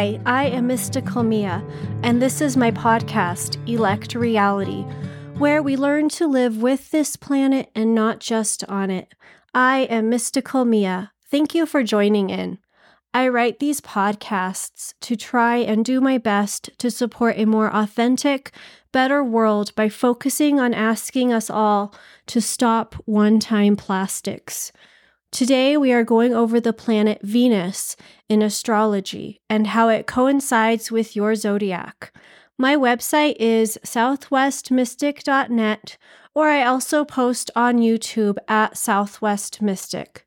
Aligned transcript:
Hi, 0.00 0.18
I 0.24 0.46
am 0.46 0.66
Mystical 0.66 1.22
Mia, 1.22 1.62
and 2.02 2.22
this 2.22 2.40
is 2.40 2.56
my 2.56 2.70
podcast, 2.70 3.58
Elect 3.68 4.14
Reality, 4.14 4.80
where 5.36 5.62
we 5.62 5.76
learn 5.76 6.08
to 6.08 6.26
live 6.26 6.62
with 6.62 6.90
this 6.90 7.16
planet 7.16 7.70
and 7.74 7.94
not 7.94 8.18
just 8.18 8.64
on 8.64 8.90
it. 8.90 9.12
I 9.54 9.80
am 9.90 10.08
Mystical 10.08 10.64
Mia. 10.64 11.12
Thank 11.30 11.54
you 11.54 11.66
for 11.66 11.82
joining 11.82 12.30
in. 12.30 12.56
I 13.12 13.28
write 13.28 13.58
these 13.58 13.82
podcasts 13.82 14.94
to 15.02 15.16
try 15.16 15.58
and 15.58 15.84
do 15.84 16.00
my 16.00 16.16
best 16.16 16.70
to 16.78 16.90
support 16.90 17.34
a 17.36 17.44
more 17.44 17.68
authentic, 17.70 18.52
better 18.92 19.22
world 19.22 19.74
by 19.74 19.90
focusing 19.90 20.58
on 20.58 20.72
asking 20.72 21.30
us 21.30 21.50
all 21.50 21.94
to 22.28 22.40
stop 22.40 22.94
one 23.04 23.38
time 23.38 23.76
plastics. 23.76 24.72
Today, 25.32 25.76
we 25.76 25.92
are 25.92 26.02
going 26.02 26.34
over 26.34 26.58
the 26.58 26.72
planet 26.72 27.20
Venus 27.22 27.94
in 28.28 28.42
astrology 28.42 29.40
and 29.48 29.68
how 29.68 29.88
it 29.88 30.08
coincides 30.08 30.90
with 30.90 31.14
your 31.14 31.36
zodiac. 31.36 32.12
My 32.58 32.74
website 32.74 33.36
is 33.38 33.78
southwestmystic.net, 33.84 35.96
or 36.34 36.48
I 36.48 36.64
also 36.64 37.04
post 37.04 37.48
on 37.54 37.78
YouTube 37.78 38.38
at 38.48 38.76
Southwest 38.76 39.62
Mystic. 39.62 40.26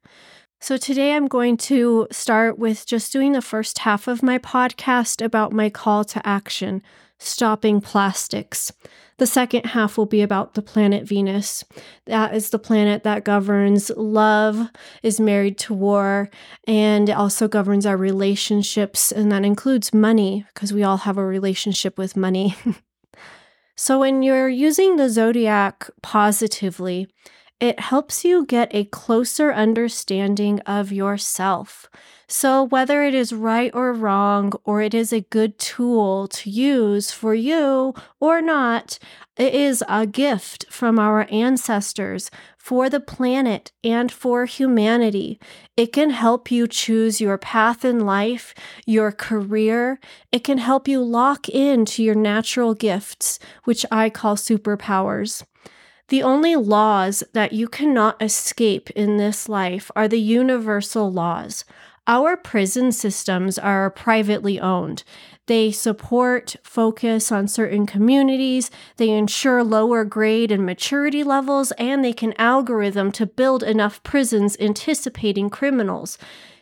So, 0.62 0.78
today 0.78 1.14
I'm 1.14 1.28
going 1.28 1.58
to 1.58 2.08
start 2.10 2.58
with 2.58 2.86
just 2.86 3.12
doing 3.12 3.34
the 3.34 3.42
first 3.42 3.80
half 3.80 4.08
of 4.08 4.24
my 4.24 4.38
podcast 4.38 5.22
about 5.24 5.52
my 5.52 5.70
call 5.70 6.06
to 6.06 6.26
action 6.26 6.82
stopping 7.20 7.82
plastics. 7.82 8.72
The 9.18 9.28
second 9.28 9.68
half 9.68 9.98
will 9.98 10.06
be 10.06 10.22
about 10.22 10.54
the 10.54 10.62
planet 10.62 11.08
Venus. 11.08 11.64
That 12.06 12.34
is 12.36 12.50
the 12.50 12.60
planet 12.60 13.04
that 13.04 13.24
governs 13.24 13.92
love, 13.92 14.70
is 15.04 15.20
married 15.20 15.58
to 15.60 15.74
war, 15.74 16.30
and 16.68 17.10
also 17.10 17.48
governs 17.48 17.86
our 17.86 17.98
relationships. 17.98 19.12
And 19.12 19.32
that 19.32 19.46
includes 19.46 19.94
money, 19.94 20.46
because 20.54 20.74
we 20.74 20.84
all 20.84 20.98
have 20.98 21.18
a 21.18 21.26
relationship 21.26 21.98
with 21.98 22.18
money. 22.18 22.56
so, 23.76 24.00
when 24.00 24.24
you're 24.24 24.50
using 24.50 24.96
the 24.96 25.10
zodiac 25.10 25.90
positively, 26.02 27.08
it 27.60 27.80
helps 27.80 28.26
you 28.26 28.46
get 28.46 28.74
a 28.74 28.86
closer 28.86 29.54
understanding 29.54 30.60
of 30.62 30.92
yourself. 30.92 31.90
So, 32.28 32.64
whether 32.64 33.04
it 33.04 33.14
is 33.14 33.32
right 33.32 33.70
or 33.74 33.94
wrong, 33.94 34.54
or 34.64 34.82
it 34.82 34.94
is 34.94 35.14
a 35.14 35.22
good 35.22 35.60
tool 35.60 36.28
to 36.30 36.50
use 36.50 37.12
for 37.12 37.36
you 37.36 37.94
or 38.20 38.42
not, 38.42 38.98
it 39.38 39.54
is 39.54 39.84
a 39.88 40.08
gift 40.08 40.66
from 40.70 41.00
our 41.00 41.28
ancestors 41.32 42.32
for 42.58 42.90
the 42.90 43.00
planet 43.00 43.72
and 43.84 44.12
for 44.12 44.46
humanity. 44.46 45.40
It 45.76 45.94
can 45.94 46.12
help 46.12 46.50
you 46.50 46.68
choose 46.68 47.20
your 47.22 47.38
path 47.38 47.84
in 47.84 48.00
life, 48.00 48.54
your 48.86 49.12
career. 49.12 50.00
It 50.32 50.44
can 50.44 50.60
help 50.60 50.88
you 50.88 51.02
lock 51.04 51.50
into 51.50 52.04
your 52.04 52.16
natural 52.16 52.74
gifts, 52.74 53.38
which 53.64 53.86
I 53.92 54.10
call 54.10 54.38
superpowers. 54.38 55.44
The 56.10 56.24
only 56.24 56.56
laws 56.56 57.24
that 57.34 57.54
you 57.54 57.68
cannot 57.68 58.22
escape 58.22 58.90
in 58.92 59.18
this 59.18 59.48
life 59.48 59.90
are 59.96 60.08
the 60.08 60.20
universal 60.20 61.12
laws. 61.12 61.66
Our 62.06 62.36
prison 62.36 62.92
systems 62.92 63.58
are 63.58 63.90
privately 63.90 64.60
owned. 64.60 65.04
They 65.48 65.72
support 65.72 66.56
focus 66.64 67.32
on 67.32 67.48
certain 67.48 67.86
communities, 67.86 68.72
they 68.98 69.10
ensure 69.10 69.64
lower 69.64 70.04
grade 70.04 70.52
and 70.52 70.66
maturity 70.66 71.24
levels, 71.24 71.72
and 71.74 72.04
they 72.04 72.14
can 72.14 72.34
algorithm 72.38 73.12
to 73.14 73.26
build 73.26 73.64
enough 73.64 74.02
prisons 74.04 74.58
anticipating 74.60 75.50
criminals. 75.50 76.18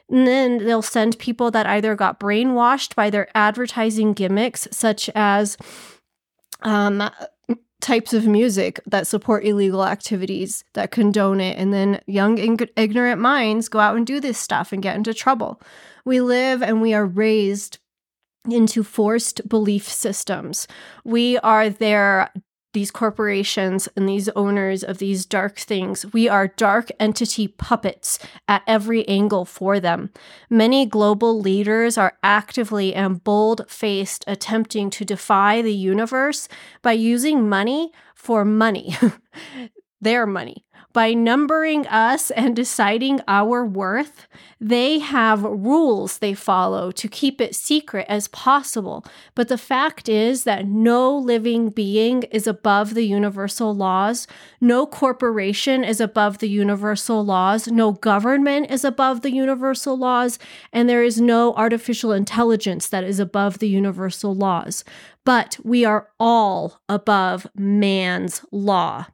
And 0.10 0.28
then 0.28 0.58
they'll 0.60 0.82
send 0.82 1.20
people 1.20 1.52
that 1.52 1.66
either 1.66 1.96
got 1.96 2.20
brainwashed 2.20 2.96
by 2.96 3.10
their 3.10 3.30
advertising 3.36 4.14
gimmicks, 4.14 4.68
such 4.72 5.10
as 5.16 5.58
um, 6.62 7.10
types 7.82 8.14
of 8.14 8.28
music 8.28 8.80
that 8.86 9.08
support 9.08 9.46
illegal 9.46 9.84
activities 9.84 10.64
that 10.74 10.92
condone 10.92 11.42
it. 11.42 11.58
And 11.58 11.74
then 11.74 12.00
young 12.08 12.38
ignorant 12.76 13.20
minds 13.20 13.68
go 13.68 13.80
out 13.80 13.98
and 13.98 14.06
do 14.06 14.20
this 14.20 14.38
stuff 14.38 14.72
and 14.72 14.82
get 14.82 14.96
into 14.96 15.14
trouble. 15.14 15.62
We 16.06 16.22
live 16.22 16.64
and 16.64 16.82
we 16.82 16.94
are 16.94 17.06
raised 17.06 17.80
into 18.50 18.84
forced 18.84 19.48
belief 19.48 19.88
systems. 19.88 20.68
We 21.04 21.38
are 21.40 21.70
their 21.70 22.32
these 22.74 22.92
corporations 22.92 23.90
and 23.96 24.08
these 24.08 24.30
owners 24.30 24.84
of 24.84 24.98
these 24.98 25.26
dark 25.26 25.58
things. 25.58 26.06
We 26.14 26.30
are 26.30 26.48
dark 26.48 26.90
entity 27.00 27.48
puppets 27.48 28.20
at 28.48 28.64
every 28.68 29.08
angle 29.08 29.46
for 29.46 29.80
them. 29.80 30.12
Many 30.50 30.86
global 30.86 31.40
leaders 31.40 31.98
are 31.98 32.18
actively 32.24 32.94
and 32.94 33.24
bold 33.24 33.70
faced 33.70 34.24
attempting 34.28 34.90
to 34.92 35.06
defy 35.06 35.62
the 35.62 35.74
universe 35.74 36.48
by 36.82 36.94
using 36.94 37.50
money 37.50 37.92
for 38.16 38.46
money, 38.46 38.96
their 40.02 40.26
money. 40.26 40.66
By 40.94 41.14
numbering 41.14 41.88
us 41.88 42.32
and 42.32 42.54
deciding 42.54 43.22
our 43.26 43.66
worth, 43.66 44.28
they 44.60 45.00
have 45.00 45.42
rules 45.42 46.18
they 46.18 46.34
follow 46.34 46.92
to 46.92 47.08
keep 47.08 47.40
it 47.40 47.56
secret 47.56 48.06
as 48.10 48.28
possible. 48.28 49.06
But 49.34 49.48
the 49.48 49.58
fact 49.58 50.10
is 50.10 50.44
that 50.44 50.66
no 50.66 51.16
living 51.16 51.70
being 51.70 52.24
is 52.24 52.46
above 52.46 52.94
the 52.94 53.06
universal 53.06 53.74
laws. 53.74 54.28
No 54.60 54.86
corporation 54.86 55.86
is 55.86 56.02
above 56.02 56.40
the 56.40 56.50
universal 56.50 57.24
laws. 57.24 57.70
No 57.70 57.94
government 57.94 58.70
is 58.70 58.84
above 58.84 59.22
the 59.22 59.32
universal 59.32 59.98
laws. 59.98 60.40
And 60.74 60.90
there 60.90 61.04
is 61.04 61.22
no 61.22 61.54
artificial 61.54 62.12
intelligence 62.12 62.90
that 62.90 63.06
is 63.06 63.20
above 63.20 63.60
the 63.60 63.70
universal 63.70 64.36
laws. 64.36 64.84
But 65.24 65.58
we 65.64 65.86
are 65.86 66.10
all 66.20 66.82
above 66.90 67.48
man's 67.56 68.44
law. 68.52 69.06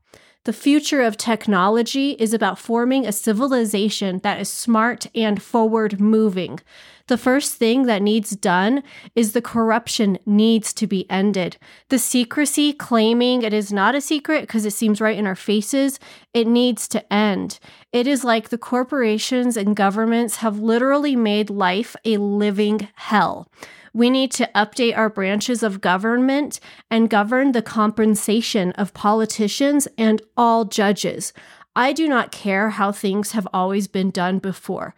The 0.48 0.54
future 0.54 1.02
of 1.02 1.18
technology 1.18 2.12
is 2.12 2.34
about 2.34 2.58
forming 2.58 3.06
a 3.06 3.12
civilization 3.12 4.20
that 4.20 4.40
is 4.40 4.48
smart 4.48 5.08
and 5.14 5.44
forward 5.44 6.00
moving. 6.00 6.62
The 7.08 7.18
first 7.18 7.56
thing 7.56 7.84
that 7.88 8.02
needs 8.02 8.30
done 8.30 8.82
is 9.14 9.34
the 9.34 9.42
corruption 9.42 10.18
needs 10.26 10.72
to 10.76 10.88
be 10.88 11.06
ended. 11.12 11.58
The 11.90 12.00
secrecy 12.00 12.72
claiming 12.72 13.42
it 13.42 13.52
is 13.52 13.74
not 13.74 13.94
a 13.94 14.00
secret 14.00 14.44
because 14.44 14.66
it 14.66 14.72
seems 14.72 15.02
right 15.02 15.18
in 15.18 15.28
our 15.28 15.36
faces, 15.36 16.00
it 16.34 16.48
needs 16.48 16.88
to 16.88 17.14
end. 17.14 17.60
It 17.92 18.08
is 18.08 18.24
like 18.24 18.48
the 18.48 18.58
corporations 18.58 19.58
and 19.58 19.76
governments 19.76 20.38
have 20.38 20.60
literally 20.60 21.18
made 21.18 21.50
life 21.50 21.94
a 22.06 22.16
living 22.16 22.88
hell. 22.96 23.52
We 23.94 24.10
need 24.10 24.32
to 24.34 24.50
update 24.56 24.98
our 24.98 25.10
branches 25.10 25.64
of 25.64 25.82
government 25.82 26.60
and 26.90 27.10
govern 27.10 27.52
the 27.52 27.62
compensation 27.62 28.72
of 28.74 28.94
politicians 28.94 29.88
and 29.98 30.22
all 30.36 30.66
judges. 30.66 31.34
I 31.76 31.94
do 31.94 32.08
not 32.08 32.32
care 32.32 32.72
how 32.72 32.92
things 32.92 33.34
have 33.34 33.48
always 33.54 33.88
been 33.88 34.10
done 34.10 34.40
before. 34.40 34.96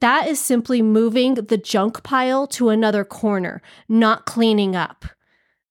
That 0.00 0.28
is 0.28 0.40
simply 0.40 0.82
moving 0.82 1.34
the 1.34 1.58
junk 1.58 2.02
pile 2.02 2.46
to 2.48 2.68
another 2.68 3.04
corner, 3.04 3.62
not 3.88 4.26
cleaning 4.26 4.76
up. 4.76 5.04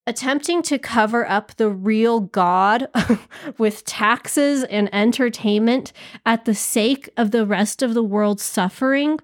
Attempting 0.06 0.62
to 0.64 0.80
cover 0.80 1.30
up 1.30 1.56
the 1.58 1.70
real 1.70 2.22
God 2.22 2.88
with 3.58 3.84
taxes 3.84 4.64
and 4.64 4.94
entertainment 4.94 5.92
at 6.26 6.46
the 6.46 6.56
sake 6.56 7.10
of 7.18 7.32
the 7.32 7.46
rest 7.46 7.82
of 7.82 7.94
the 7.94 8.04
world's 8.04 8.44
suffering 8.44 9.20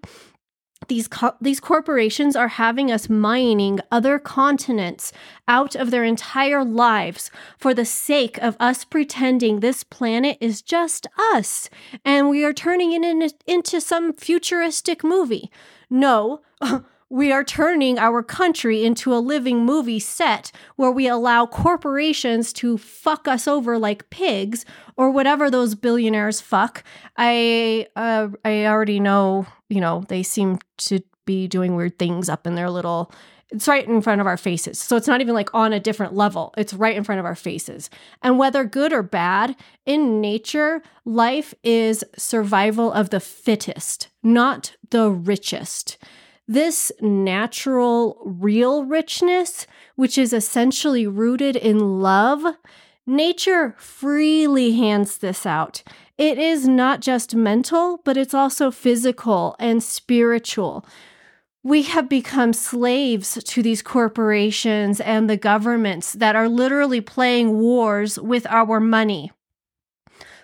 these 0.88 1.08
co- 1.08 1.36
these 1.42 1.60
corporations 1.60 2.36
are 2.36 2.48
having 2.48 2.92
us 2.92 3.10
mining 3.10 3.80
other 3.92 4.20
continents 4.20 5.12
out 5.48 5.76
of 5.76 5.92
their 5.92 6.04
entire 6.04 6.64
lives 6.64 7.32
for 7.58 7.74
the 7.74 7.86
sake 7.86 8.38
of 8.40 8.56
us 8.60 8.84
pretending 8.84 9.60
this 9.60 9.84
planet 9.84 10.38
is 10.40 10.62
just 10.62 11.08
us 11.34 11.70
and 12.06 12.30
we 12.30 12.44
are 12.44 12.54
turning 12.54 12.94
it 12.94 13.04
in, 13.04 13.30
into 13.48 13.80
some 13.82 14.14
futuristic 14.14 15.04
movie. 15.04 15.52
No, 15.90 16.42
we 17.14 17.32
are 17.32 17.44
turning 17.44 18.00
our 18.00 18.24
country 18.24 18.84
into 18.84 19.14
a 19.14 19.22
living 19.22 19.64
movie 19.64 20.00
set 20.00 20.52
where 20.78 20.90
we 20.90 21.08
allow 21.08 21.46
corporations 21.46 22.52
to 22.52 22.76
fuck 22.76 23.28
us 23.28 23.48
over 23.48 23.78
like 23.78 24.10
pigs 24.10 24.66
or 24.98 25.12
whatever 25.12 25.52
those 25.52 25.76
billionaires 25.76 26.42
fuck. 26.42 26.84
I 27.16 27.86
uh, 27.96 28.30
I 28.44 28.66
already 28.66 29.00
know, 29.00 29.46
you 29.70 29.80
know, 29.80 30.04
they 30.08 30.24
seem 30.24 30.58
to 30.78 31.02
be 31.26 31.48
doing 31.48 31.76
weird 31.76 32.00
things 32.00 32.30
up 32.30 32.48
in 32.48 32.56
their 32.56 32.72
little 32.72 33.12
it's 33.52 33.68
right 33.68 33.88
in 33.88 34.02
front 34.02 34.20
of 34.20 34.26
our 34.26 34.36
faces. 34.36 34.80
So 34.80 34.96
it's 34.96 35.08
not 35.08 35.22
even 35.22 35.36
like 35.36 35.54
on 35.54 35.72
a 35.72 35.80
different 35.80 36.16
level. 36.16 36.52
It's 36.58 36.74
right 36.74 36.96
in 36.96 37.04
front 37.04 37.20
of 37.20 37.26
our 37.26 37.36
faces. 37.36 37.92
And 38.24 38.40
whether 38.40 38.64
good 38.64 38.92
or 38.92 39.04
bad, 39.04 39.56
in 39.86 40.20
nature, 40.20 40.82
life 41.06 41.54
is 41.62 42.04
survival 42.18 42.92
of 42.92 43.12
the 43.12 43.20
fittest, 43.20 44.08
not 44.24 44.76
the 44.90 45.12
richest. 45.12 46.00
This 46.48 46.92
natural, 47.00 48.22
real 48.26 48.84
richness, 48.84 49.66
which 49.96 50.18
is 50.18 50.34
essentially 50.34 51.08
rooted 51.08 51.56
in 51.56 52.02
love, 52.02 52.58
nature 53.08 53.76
freely 53.78 54.74
hands 54.74 55.20
this 55.20 55.46
out. 55.46 55.84
It 56.18 56.38
is 56.38 56.68
not 56.68 57.00
just 57.00 57.34
mental, 57.34 58.02
but 58.04 58.18
it's 58.18 58.34
also 58.34 58.72
physical 58.72 59.56
and 59.58 59.82
spiritual. 59.82 60.86
we 61.64 61.84
have 61.84 62.10
become 62.10 62.52
slaves 62.52 63.42
to 63.42 63.64
these 63.64 63.82
corporations 63.82 65.00
and 65.00 65.30
the 65.30 65.38
governments 65.38 66.12
that 66.14 66.36
are 66.36 66.50
literally 66.50 67.00
playing 67.00 67.58
wars 67.58 68.20
with 68.20 68.46
our 68.48 68.82
money. 68.82 69.32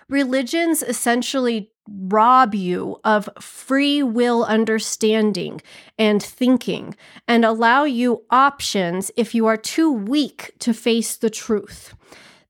Religions 0.08 0.82
essentially 0.82 1.70
rob 1.92 2.54
you 2.54 3.00
of 3.04 3.28
free 3.40 4.02
will 4.02 4.44
understanding 4.44 5.60
and 5.98 6.22
thinking 6.22 6.94
and 7.26 7.44
allow 7.44 7.84
you 7.84 8.24
options 8.30 9.10
if 9.16 9.34
you 9.34 9.46
are 9.46 9.56
too 9.56 9.90
weak 9.92 10.52
to 10.60 10.72
face 10.72 11.16
the 11.16 11.30
truth. 11.30 11.94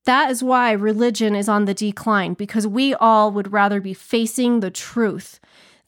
That 0.05 0.31
is 0.31 0.43
why 0.43 0.73
religion 0.73 1.35
is 1.35 1.49
on 1.49 1.65
the 1.65 1.75
decline 1.75 2.35
because 2.35 2.67
we 2.67 2.95
all 2.95 3.31
would 3.33 3.53
rather 3.53 3.81
be 3.81 3.95
facing 3.95 4.61
the 4.61 4.71
truth 4.71 5.41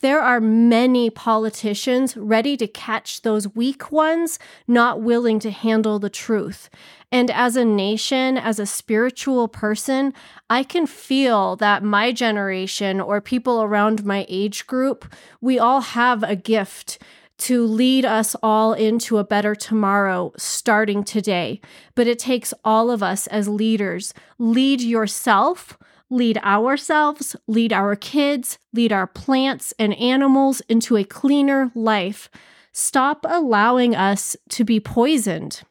there 0.03 0.21
are 0.21 0.41
many 0.41 1.11
politicians 1.11 2.17
ready 2.17 2.57
to 2.57 2.67
catch 2.67 3.23
those 3.23 3.55
weak 3.55 3.91
ones, 3.91 4.39
not 4.67 5.01
willing 5.01 5.39
to 5.39 5.51
handle 5.51 5.99
the 5.99 6.11
truth. 6.11 6.69
And 7.13 7.31
as 7.31 7.57
a 7.57 7.65
nation, 7.65 8.37
as 8.37 8.59
a 8.59 8.67
spiritual 8.67 9.47
person, 9.47 10.13
I 10.51 10.65
can 10.65 10.87
feel 10.87 11.57
that 11.57 11.85
my 11.85 12.11
generation 12.11 13.01
or 13.01 13.21
people 13.21 13.63
around 13.63 14.05
my 14.05 14.27
age 14.29 14.67
group, 14.67 15.13
we 15.41 15.59
all 15.59 15.81
have 15.81 16.23
a 16.23 16.37
gift 16.37 16.99
to 17.39 17.65
lead 17.65 18.05
us 18.05 18.35
all 18.43 18.73
into 18.73 19.19
a 19.19 19.25
better 19.25 19.55
tomorrow 19.55 20.33
starting 20.37 21.05
today. 21.05 21.61
But 21.95 22.07
it 22.07 22.19
takes 22.19 22.53
all 22.65 22.91
of 22.91 23.03
us 23.03 23.27
as 23.29 23.49
leaders. 23.49 24.15
Lead 24.39 24.81
yourself 24.81 25.79
lead 26.13 26.37
ourselves, 26.39 27.35
lead 27.49 27.73
our 27.73 27.97
kids, 27.97 28.59
lead 28.75 28.93
our 28.93 29.07
plants 29.07 29.73
and 29.79 29.95
animals 29.95 30.61
into 30.69 30.97
a 30.97 31.05
cleaner 31.05 31.73
life. 31.75 32.29
Stop 32.73 33.25
allowing 33.29 33.97
us 33.97 34.37
to 34.51 34.63
be 34.63 34.79
poisoned. 34.79 35.63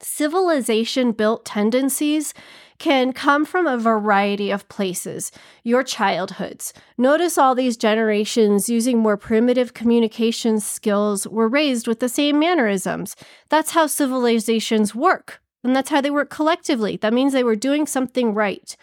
Civilization 0.00 1.12
built 1.12 1.44
tendencies 1.44 2.34
can 2.78 3.12
come 3.12 3.44
from 3.44 3.66
a 3.66 3.78
variety 3.78 4.50
of 4.50 4.68
places. 4.68 5.30
Your 5.62 5.84
childhoods. 5.84 6.72
Notice 6.98 7.38
all 7.38 7.54
these 7.54 7.76
generations 7.76 8.68
using 8.68 8.98
more 8.98 9.16
primitive 9.16 9.74
communication 9.74 10.60
skills 10.60 11.28
were 11.28 11.46
raised 11.46 11.86
with 11.86 12.00
the 12.00 12.08
same 12.08 12.38
mannerisms. 12.38 13.14
That's 13.50 13.72
how 13.72 13.86
civilizations 13.86 14.94
work. 14.94 15.40
And 15.62 15.76
that's 15.76 15.90
how 15.90 16.00
they 16.00 16.10
work 16.10 16.30
collectively. 16.30 16.96
That 16.96 17.12
means 17.12 17.32
they 17.32 17.44
were 17.44 17.54
doing 17.54 17.86
something 17.86 18.34
right. 18.34 18.76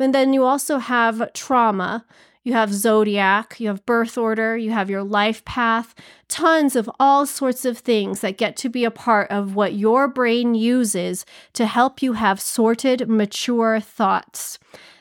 But 0.00 0.12
then 0.12 0.32
you 0.32 0.44
also 0.44 0.78
have 0.78 1.30
trauma. 1.34 2.06
You 2.42 2.54
have 2.54 2.72
zodiac, 2.72 3.60
you 3.60 3.68
have 3.68 3.84
birth 3.84 4.16
order, 4.16 4.56
you 4.56 4.70
have 4.70 4.88
your 4.88 5.02
life 5.02 5.44
path, 5.44 5.94
tons 6.26 6.74
of 6.74 6.90
all 6.98 7.26
sorts 7.26 7.66
of 7.66 7.76
things 7.76 8.20
that 8.20 8.38
get 8.38 8.56
to 8.56 8.70
be 8.70 8.84
a 8.86 8.90
part 8.90 9.30
of 9.30 9.54
what 9.54 9.74
your 9.74 10.08
brain 10.08 10.54
uses 10.54 11.26
to 11.52 11.66
help 11.66 12.00
you 12.00 12.14
have 12.14 12.40
sorted, 12.40 13.10
mature 13.10 13.78
thoughts. 13.78 14.58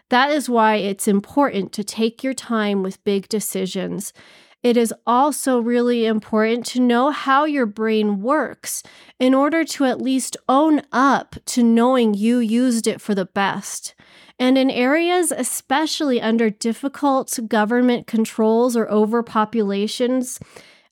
That 0.09 0.31
is 0.31 0.49
why 0.49 0.75
it's 0.75 1.07
important 1.07 1.71
to 1.71 1.83
take 1.85 2.21
your 2.21 2.33
time 2.33 2.83
with 2.83 3.01
big 3.05 3.29
decisions. 3.29 4.11
It 4.63 4.75
is 4.75 4.93
also 5.07 5.61
really 5.61 6.05
important 6.07 6.65
to 6.65 6.81
know 6.81 7.11
how 7.11 7.45
your 7.45 7.65
brain 7.65 8.21
works 8.21 8.83
in 9.17 9.33
order 9.33 9.63
to 9.63 9.85
at 9.85 10.01
least 10.01 10.35
own 10.49 10.81
up 10.91 11.37
to 11.45 11.63
knowing 11.63 12.15
you 12.15 12.39
used 12.39 12.85
it 12.85 12.99
for 12.99 13.15
the 13.15 13.23
best. 13.23 13.95
And 14.39 14.57
in 14.57 14.71
areas, 14.71 15.33
especially 15.35 16.21
under 16.21 16.49
difficult 16.49 17.37
government 17.47 18.07
controls 18.07 18.77
or 18.77 18.87
overpopulations, 18.87 20.41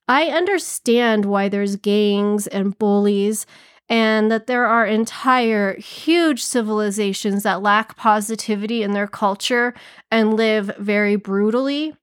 I 0.09 0.25
understand 0.25 1.25
why 1.25 1.47
there's 1.47 1.77
gangs 1.77 2.47
and 2.47 2.77
bullies, 2.77 3.45
and 3.89 4.29
that 4.29 4.47
there 4.47 4.65
are 4.65 4.85
entire 4.85 5.77
huge 5.79 6.43
civilizations 6.43 7.43
that 7.43 7.61
lack 7.61 7.95
positivity 7.95 8.83
in 8.83 8.91
their 8.91 9.07
culture 9.07 9.73
and 10.11 10.33
live 10.33 10.75
very 10.77 11.15
brutally, 11.15 11.95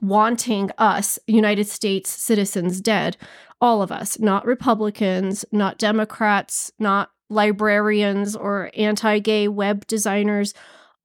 wanting 0.00 0.70
us, 0.78 1.18
United 1.26 1.66
States 1.66 2.10
citizens, 2.10 2.80
dead. 2.80 3.18
All 3.60 3.82
of 3.82 3.92
us, 3.92 4.18
not 4.18 4.46
Republicans, 4.46 5.44
not 5.52 5.78
Democrats, 5.78 6.72
not 6.78 7.11
librarians 7.32 8.36
or 8.36 8.70
anti 8.76 9.18
gay 9.18 9.48
web 9.48 9.86
designers, 9.86 10.54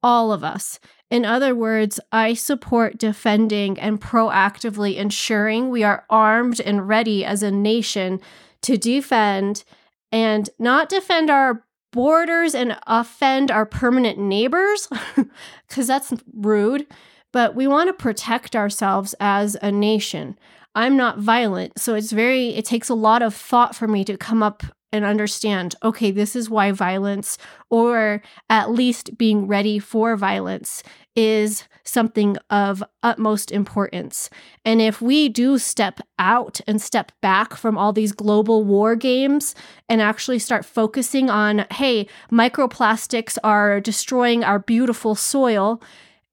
all 0.02 0.32
of 0.32 0.44
us. 0.44 0.78
In 1.10 1.24
other 1.24 1.54
words, 1.54 1.98
I 2.12 2.34
support 2.34 2.98
defending 2.98 3.78
and 3.78 4.00
proactively 4.00 4.96
ensuring 4.96 5.70
we 5.70 5.82
are 5.82 6.04
armed 6.10 6.60
and 6.60 6.86
ready 6.86 7.24
as 7.24 7.42
a 7.42 7.50
nation 7.50 8.20
to 8.62 8.76
defend 8.76 9.64
and 10.12 10.50
not 10.58 10.88
defend 10.88 11.30
our 11.30 11.64
borders 11.92 12.54
and 12.54 12.78
offend 12.86 13.50
our 13.50 13.64
permanent 13.64 14.18
neighbors, 14.18 14.88
because 15.68 15.86
that's 15.86 16.12
rude, 16.34 16.86
but 17.32 17.54
we 17.54 17.66
want 17.66 17.88
to 17.88 17.94
protect 17.94 18.54
ourselves 18.54 19.14
as 19.20 19.56
a 19.62 19.72
nation. 19.72 20.38
I'm 20.74 20.96
not 20.96 21.18
violent, 21.18 21.78
so 21.78 21.94
it's 21.94 22.12
very, 22.12 22.50
it 22.50 22.64
takes 22.64 22.88
a 22.88 22.94
lot 22.94 23.22
of 23.22 23.34
thought 23.34 23.74
for 23.74 23.88
me 23.88 24.04
to 24.04 24.16
come 24.16 24.42
up 24.42 24.62
and 24.92 25.04
understand 25.04 25.74
okay, 25.82 26.10
this 26.10 26.34
is 26.34 26.50
why 26.50 26.72
violence, 26.72 27.38
or 27.70 28.22
at 28.48 28.70
least 28.70 29.18
being 29.18 29.46
ready 29.46 29.78
for 29.78 30.16
violence, 30.16 30.82
is 31.14 31.64
something 31.84 32.36
of 32.50 32.82
utmost 33.02 33.50
importance. 33.50 34.30
And 34.64 34.80
if 34.80 35.00
we 35.00 35.28
do 35.28 35.58
step 35.58 36.00
out 36.18 36.60
and 36.66 36.80
step 36.80 37.12
back 37.20 37.54
from 37.54 37.76
all 37.76 37.92
these 37.92 38.12
global 38.12 38.62
war 38.62 38.94
games 38.94 39.54
and 39.88 40.00
actually 40.00 40.38
start 40.38 40.64
focusing 40.64 41.28
on, 41.30 41.66
hey, 41.72 42.06
microplastics 42.30 43.38
are 43.42 43.80
destroying 43.80 44.44
our 44.44 44.58
beautiful 44.58 45.14
soil 45.14 45.82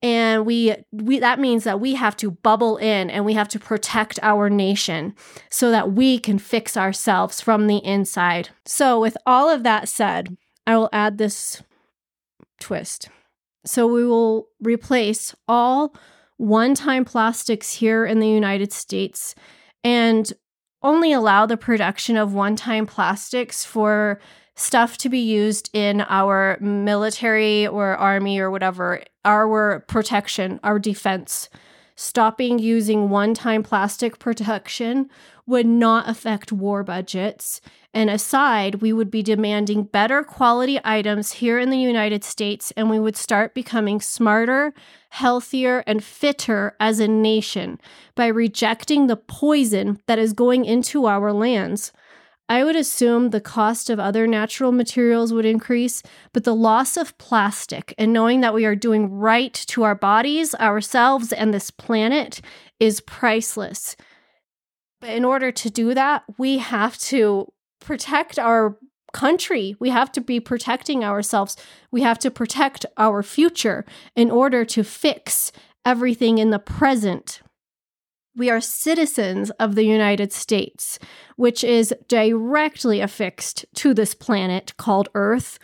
and 0.06 0.46
we 0.46 0.76
we 0.92 1.18
that 1.18 1.40
means 1.40 1.64
that 1.64 1.80
we 1.80 1.96
have 1.96 2.16
to 2.18 2.30
bubble 2.30 2.78
in 2.78 3.10
and 3.10 3.26
we 3.26 3.34
have 3.34 3.48
to 3.48 3.60
protect 3.60 4.20
our 4.22 4.52
nation 4.52 5.16
so 5.50 5.72
that 5.72 5.94
we 5.94 6.20
can 6.20 6.38
fix 6.38 6.78
ourselves 6.78 7.42
from 7.42 7.66
the 7.66 7.78
inside. 7.78 8.50
So 8.68 9.02
with 9.02 9.18
all 9.26 9.50
of 9.50 9.64
that 9.64 9.90
said, 9.90 10.38
I 10.68 10.78
will 10.78 10.90
add 10.94 11.18
this 11.18 11.64
twist. 12.60 13.10
So 13.66 13.88
we 13.88 14.06
will 14.06 14.50
replace 14.62 15.34
all 15.48 15.96
one-time 16.38 17.04
plastics 17.04 17.74
here 17.74 18.06
in 18.06 18.20
the 18.20 18.30
United 18.30 18.72
States 18.72 19.34
and 19.84 20.32
only 20.84 21.14
allow 21.14 21.48
the 21.48 21.58
production 21.58 22.16
of 22.16 22.32
one-time 22.32 22.86
plastics 22.86 23.66
for 23.66 24.20
stuff 24.56 24.98
to 24.98 25.10
be 25.10 25.20
used 25.20 25.70
in 25.74 26.02
our 26.02 26.58
military 26.62 27.68
or 27.68 27.96
army 27.96 28.40
or 28.40 28.50
whatever, 28.50 29.02
our 29.24 29.82
protection, 29.82 30.60
our 30.64 30.80
defense. 30.80 31.50
Stopping 31.98 32.60
using 32.60 33.10
one 33.10 33.34
time 33.34 33.64
plastic 33.64 34.20
protection 34.20 35.10
would 35.46 35.66
not 35.66 36.10
affect 36.10 36.52
war 36.52 36.84
budgets. 36.84 37.62
And 37.94 38.10
aside, 38.10 38.76
we 38.76 38.92
would 38.92 39.10
be 39.10 39.24
demanding 39.24 39.84
better 39.84 40.22
quality 40.24 40.78
items 40.84 41.34
here 41.34 41.58
in 41.58 41.70
the 41.70 41.78
United 41.78 42.26
States, 42.26 42.72
and 42.76 42.90
we 42.90 43.00
would 43.00 43.16
start 43.16 43.54
becoming 43.54 44.02
smarter, 44.02 44.74
healthier, 45.10 45.84
and 45.88 46.04
fitter 46.04 46.76
as 46.82 47.00
a 47.00 47.08
nation 47.08 47.80
by 48.16 48.28
rejecting 48.28 49.08
the 49.08 49.16
poison 49.16 50.02
that 50.08 50.20
is 50.20 50.34
going 50.34 50.66
into 50.66 51.06
our 51.06 51.32
lands. 51.32 51.94
I 52.48 52.64
would 52.64 52.76
assume 52.76 53.30
the 53.30 53.42
cost 53.42 53.90
of 53.90 54.00
other 54.00 54.28
natural 54.28 54.72
materials 54.72 55.34
would 55.34 55.46
increase, 55.46 56.04
but 56.32 56.44
the 56.44 56.56
loss 56.56 56.96
of 56.96 57.18
plastic 57.18 57.94
and 57.98 58.14
knowing 58.14 58.42
that 58.42 58.54
we 58.54 58.66
are 58.66 58.76
doing 58.76 59.12
right 59.12 59.54
to 59.54 59.84
our 59.84 59.96
bodies, 59.96 60.54
ourselves, 60.56 61.34
and 61.34 61.54
this 61.54 61.72
planet 61.72 62.42
is 62.80 63.02
priceless. 63.02 63.96
But 65.02 65.10
in 65.10 65.26
order 65.26 65.52
to 65.52 65.70
do 65.72 65.96
that, 65.96 66.24
we 66.38 66.60
have 66.60 66.98
to 67.00 67.52
protect 67.82 68.38
our 68.38 68.78
country. 69.12 69.76
We 69.80 69.90
have 69.90 70.12
to 70.12 70.22
be 70.22 70.40
protecting 70.40 71.04
ourselves. 71.04 71.58
We 71.90 72.02
have 72.02 72.20
to 72.20 72.30
protect 72.30 72.86
our 72.98 73.24
future 73.24 73.86
in 74.16 74.30
order 74.30 74.66
to 74.66 74.84
fix 74.84 75.52
everything 75.84 76.38
in 76.38 76.52
the 76.52 76.60
present 76.60 77.42
we 78.36 78.50
are 78.50 78.62
citizens 78.62 79.50
of 79.52 79.76
the 79.76 79.86
United 79.86 80.34
States, 80.34 81.00
which 81.36 81.64
is 81.64 81.94
directly 82.08 83.00
affixed 83.00 83.66
to 83.76 83.94
this 83.94 84.14
planet 84.14 84.74
called 84.78 85.10
Earth. 85.16 85.58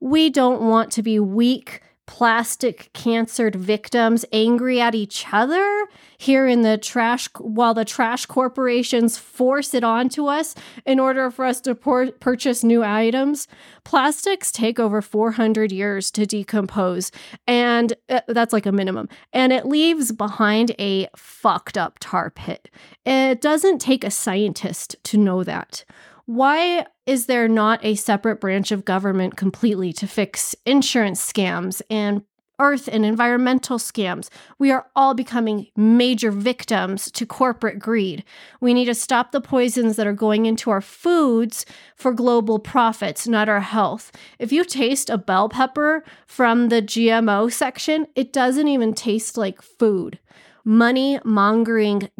We 0.00 0.30
don't 0.30 0.62
want 0.62 0.92
to 0.92 1.02
be 1.02 1.18
weak, 1.18 1.82
plastic 2.08 2.90
cancered 2.94 3.54
victims 3.54 4.24
angry 4.32 4.80
at 4.80 4.94
each 4.94 5.26
other 5.30 5.86
here 6.16 6.46
in 6.46 6.62
the 6.62 6.78
trash 6.78 7.28
while 7.38 7.74
the 7.74 7.84
trash 7.84 8.24
corporations 8.24 9.18
force 9.18 9.74
it 9.74 9.84
onto 9.84 10.24
us 10.24 10.54
in 10.86 10.98
order 10.98 11.30
for 11.30 11.44
us 11.44 11.60
to 11.60 11.74
por- 11.74 12.10
purchase 12.12 12.64
new 12.64 12.82
items. 12.82 13.46
Plastics 13.84 14.50
take 14.50 14.80
over 14.80 15.02
400 15.02 15.70
years 15.70 16.10
to 16.12 16.24
decompose 16.24 17.12
and 17.46 17.92
uh, 18.08 18.22
that's 18.26 18.54
like 18.54 18.64
a 18.64 18.72
minimum 18.72 19.06
and 19.34 19.52
it 19.52 19.66
leaves 19.66 20.10
behind 20.10 20.74
a 20.78 21.08
fucked 21.14 21.76
up 21.76 21.98
tar 22.00 22.30
pit. 22.30 22.70
It 23.04 23.42
doesn't 23.42 23.80
take 23.80 24.02
a 24.02 24.10
scientist 24.10 24.96
to 25.04 25.18
know 25.18 25.44
that. 25.44 25.84
Why 26.24 26.86
is 27.08 27.24
there 27.24 27.48
not 27.48 27.82
a 27.82 27.94
separate 27.94 28.38
branch 28.38 28.70
of 28.70 28.84
government 28.84 29.34
completely 29.34 29.94
to 29.94 30.06
fix 30.06 30.54
insurance 30.66 31.32
scams 31.32 31.80
and 31.88 32.22
earth 32.58 32.86
and 32.92 33.02
environmental 33.06 33.78
scams. 33.78 34.28
We 34.58 34.70
are 34.70 34.88
all 34.94 35.14
becoming 35.14 35.68
major 35.74 36.30
victims 36.30 37.10
to 37.12 37.24
corporate 37.24 37.78
greed. 37.78 38.24
We 38.60 38.74
need 38.74 38.86
to 38.86 38.94
stop 38.94 39.32
the 39.32 39.40
poisons 39.40 39.96
that 39.96 40.06
are 40.06 40.12
going 40.12 40.44
into 40.44 40.68
our 40.70 40.82
foods 40.82 41.64
for 41.96 42.12
global 42.12 42.58
profits, 42.58 43.26
not 43.26 43.48
our 43.48 43.60
health. 43.60 44.12
If 44.38 44.52
you 44.52 44.62
taste 44.62 45.08
a 45.08 45.16
bell 45.16 45.48
pepper 45.48 46.04
from 46.26 46.68
the 46.68 46.82
GMO 46.82 47.50
section, 47.50 48.06
it 48.16 48.34
doesn't 48.34 48.68
even 48.68 48.92
taste 48.92 49.38
like 49.38 49.62
food. 49.62 50.18
Money 50.62 51.20
mongering. 51.24 52.10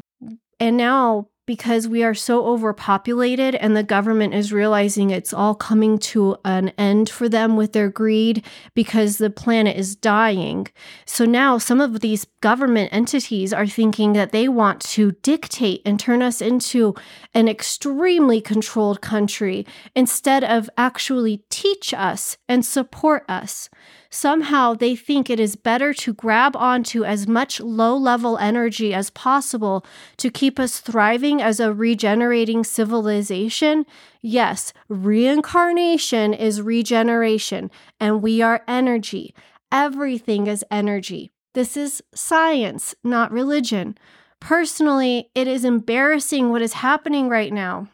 And 0.59 0.79
now 0.79 1.29
because 1.49 1.89
we 1.89 2.05
are 2.05 2.13
so 2.13 2.45
overpopulated 2.45 3.55
and 3.55 3.75
the 3.75 3.83
government 3.83 4.35
is 4.35 4.53
realizing 4.53 5.09
it's 5.09 5.33
all 5.33 5.55
coming 5.55 5.97
to 5.97 6.37
an 6.45 6.69
end 6.77 7.09
for 7.09 7.27
them 7.27 7.57
with 7.57 7.73
their 7.73 7.89
greed 7.89 8.45
because 8.75 9.17
the 9.17 9.31
planet 9.31 9.75
is 9.75 9.97
dying. 9.97 10.69
So 11.07 11.25
now 11.25 11.57
some 11.57 11.81
of 11.81 12.01
these 12.01 12.27
government 12.43 12.93
entities 12.93 13.55
are 13.55 13.67
thinking 13.67 14.13
that 14.13 14.31
they 14.31 14.47
want 14.47 14.83
to 14.93 15.13
dictate 15.23 15.81
and 15.87 15.99
turn 15.99 16.21
us 16.21 16.43
into 16.43 16.95
an 17.33 17.49
extremely 17.49 18.43
controlled 18.43 19.01
country 19.01 19.67
instead 19.97 20.45
of 20.45 20.69
actually 20.77 21.45
teach 21.49 21.95
us 21.95 22.37
and 22.47 22.63
support 22.63 23.25
us. 23.27 23.71
Somehow 24.11 24.73
they 24.73 24.97
think 24.97 25.29
it 25.29 25.39
is 25.39 25.55
better 25.55 25.93
to 25.93 26.15
grab 26.15 26.57
onto 26.57 27.05
as 27.05 27.27
much 27.27 27.61
low 27.61 27.95
level 27.97 28.39
energy 28.39 28.95
as 28.95 29.11
possible 29.11 29.85
to 30.17 30.31
keep 30.31 30.59
us 30.59 30.81
thriving 30.81 31.43
as 31.43 31.61
a 31.61 31.75
regenerating 31.75 32.65
civilization. 32.65 33.85
Yes, 34.23 34.73
reincarnation 34.89 36.33
is 36.33 36.63
regeneration, 36.63 37.71
and 38.01 38.23
we 38.23 38.41
are 38.41 38.65
energy. 38.67 39.35
Everything 39.71 40.47
is 40.47 40.65
energy. 40.71 41.31
This 41.53 41.77
is 41.77 42.03
science, 42.15 42.95
not 43.05 43.31
religion. 43.31 43.99
Personally, 44.41 45.31
it 45.35 45.47
is 45.47 45.65
embarrassing 45.65 46.51
what 46.51 46.63
is 46.63 46.75
happening 46.75 47.29
right 47.29 47.53
now. 47.53 47.89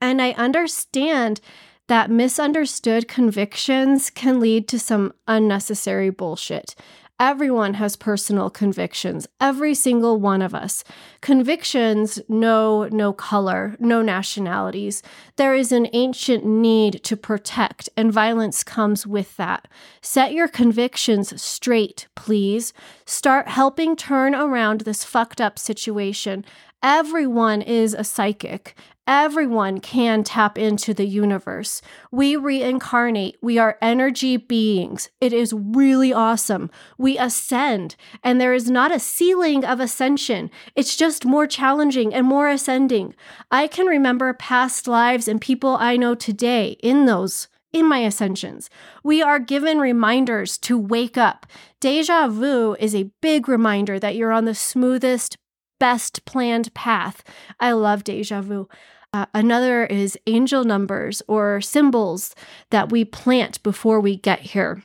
And 0.00 0.22
I 0.22 0.30
understand 0.32 1.40
that 1.88 2.10
misunderstood 2.10 3.08
convictions 3.08 4.10
can 4.10 4.40
lead 4.40 4.68
to 4.68 4.78
some 4.78 5.12
unnecessary 5.26 6.10
bullshit. 6.10 6.74
Everyone 7.20 7.74
has 7.74 7.96
personal 7.96 8.48
convictions, 8.48 9.26
every 9.40 9.74
single 9.74 10.20
one 10.20 10.40
of 10.40 10.54
us. 10.54 10.84
Convictions 11.20 12.20
know 12.28 12.84
no 12.92 13.12
color, 13.12 13.74
no 13.80 14.02
nationalities. 14.02 15.02
There 15.34 15.52
is 15.52 15.72
an 15.72 15.88
ancient 15.94 16.46
need 16.46 17.02
to 17.02 17.16
protect, 17.16 17.88
and 17.96 18.12
violence 18.12 18.62
comes 18.62 19.04
with 19.04 19.36
that. 19.36 19.66
Set 20.00 20.32
your 20.32 20.46
convictions 20.46 21.42
straight, 21.42 22.06
please. 22.14 22.72
Start 23.04 23.48
helping 23.48 23.96
turn 23.96 24.32
around 24.32 24.82
this 24.82 25.02
fucked 25.02 25.40
up 25.40 25.58
situation. 25.58 26.44
Everyone 26.84 27.60
is 27.62 27.94
a 27.94 28.04
psychic. 28.04 28.76
Everyone 29.08 29.80
can 29.80 30.22
tap 30.22 30.58
into 30.58 30.92
the 30.92 31.06
universe. 31.06 31.80
We 32.12 32.36
reincarnate. 32.36 33.38
We 33.40 33.56
are 33.56 33.78
energy 33.80 34.36
beings. 34.36 35.08
It 35.18 35.32
is 35.32 35.54
really 35.54 36.12
awesome. 36.12 36.70
We 36.98 37.16
ascend, 37.16 37.96
and 38.22 38.38
there 38.38 38.52
is 38.52 38.70
not 38.70 38.94
a 38.94 39.00
ceiling 39.00 39.64
of 39.64 39.80
ascension. 39.80 40.50
It's 40.76 40.94
just 40.94 41.24
more 41.24 41.46
challenging 41.46 42.12
and 42.12 42.26
more 42.26 42.50
ascending. 42.50 43.14
I 43.50 43.66
can 43.66 43.86
remember 43.86 44.34
past 44.34 44.86
lives 44.86 45.26
and 45.26 45.40
people 45.40 45.78
I 45.80 45.96
know 45.96 46.14
today 46.14 46.76
in 46.82 47.06
those 47.06 47.48
in 47.72 47.86
my 47.86 48.00
ascensions. 48.00 48.68
We 49.02 49.22
are 49.22 49.38
given 49.38 49.78
reminders 49.78 50.58
to 50.58 50.78
wake 50.78 51.16
up. 51.16 51.46
Deja 51.80 52.28
vu 52.28 52.76
is 52.78 52.94
a 52.94 53.10
big 53.22 53.48
reminder 53.48 53.98
that 53.98 54.16
you're 54.16 54.32
on 54.32 54.44
the 54.44 54.54
smoothest, 54.54 55.38
best 55.80 56.26
planned 56.26 56.74
path. 56.74 57.22
I 57.58 57.72
love 57.72 58.04
deja 58.04 58.42
vu. 58.42 58.68
Uh, 59.12 59.26
another 59.32 59.86
is 59.86 60.18
angel 60.26 60.64
numbers 60.64 61.22
or 61.26 61.60
symbols 61.60 62.34
that 62.70 62.90
we 62.90 63.04
plant 63.04 63.62
before 63.62 64.00
we 64.00 64.16
get 64.16 64.40
here. 64.40 64.82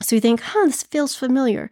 So 0.00 0.14
you 0.14 0.20
think, 0.20 0.40
huh, 0.40 0.66
this 0.66 0.84
feels 0.84 1.16
familiar. 1.16 1.70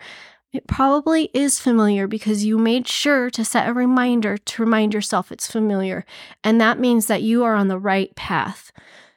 It 0.53 0.67
probably 0.67 1.31
is 1.35 1.61
familiar 1.61 2.07
because 2.07 2.45
you 2.45 2.59
made 2.59 2.89
sure 2.89 3.31
to 3.31 3.45
set 3.45 3.69
a 3.69 3.73
reminder 3.73 4.37
to 4.39 4.63
remind 4.63 4.95
yourself 4.95 5.31
it's 5.31 5.51
familiar. 5.51 6.05
And 6.43 6.61
that 6.61 6.81
means 6.81 7.07
that 7.07 7.23
you 7.23 7.45
are 7.45 7.55
on 7.55 7.69
the 7.69 7.79
right 7.79 8.15
path. 8.17 8.73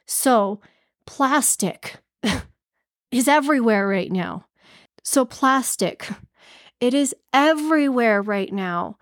So, 0.06 0.60
plastic 1.06 1.96
is 3.10 3.26
everywhere 3.26 3.88
right 3.88 4.12
now. 4.12 4.46
So, 5.02 5.24
plastic, 5.24 6.08
it 6.80 6.94
is 6.94 7.14
everywhere 7.32 8.20
right 8.20 8.52
now. 8.52 8.98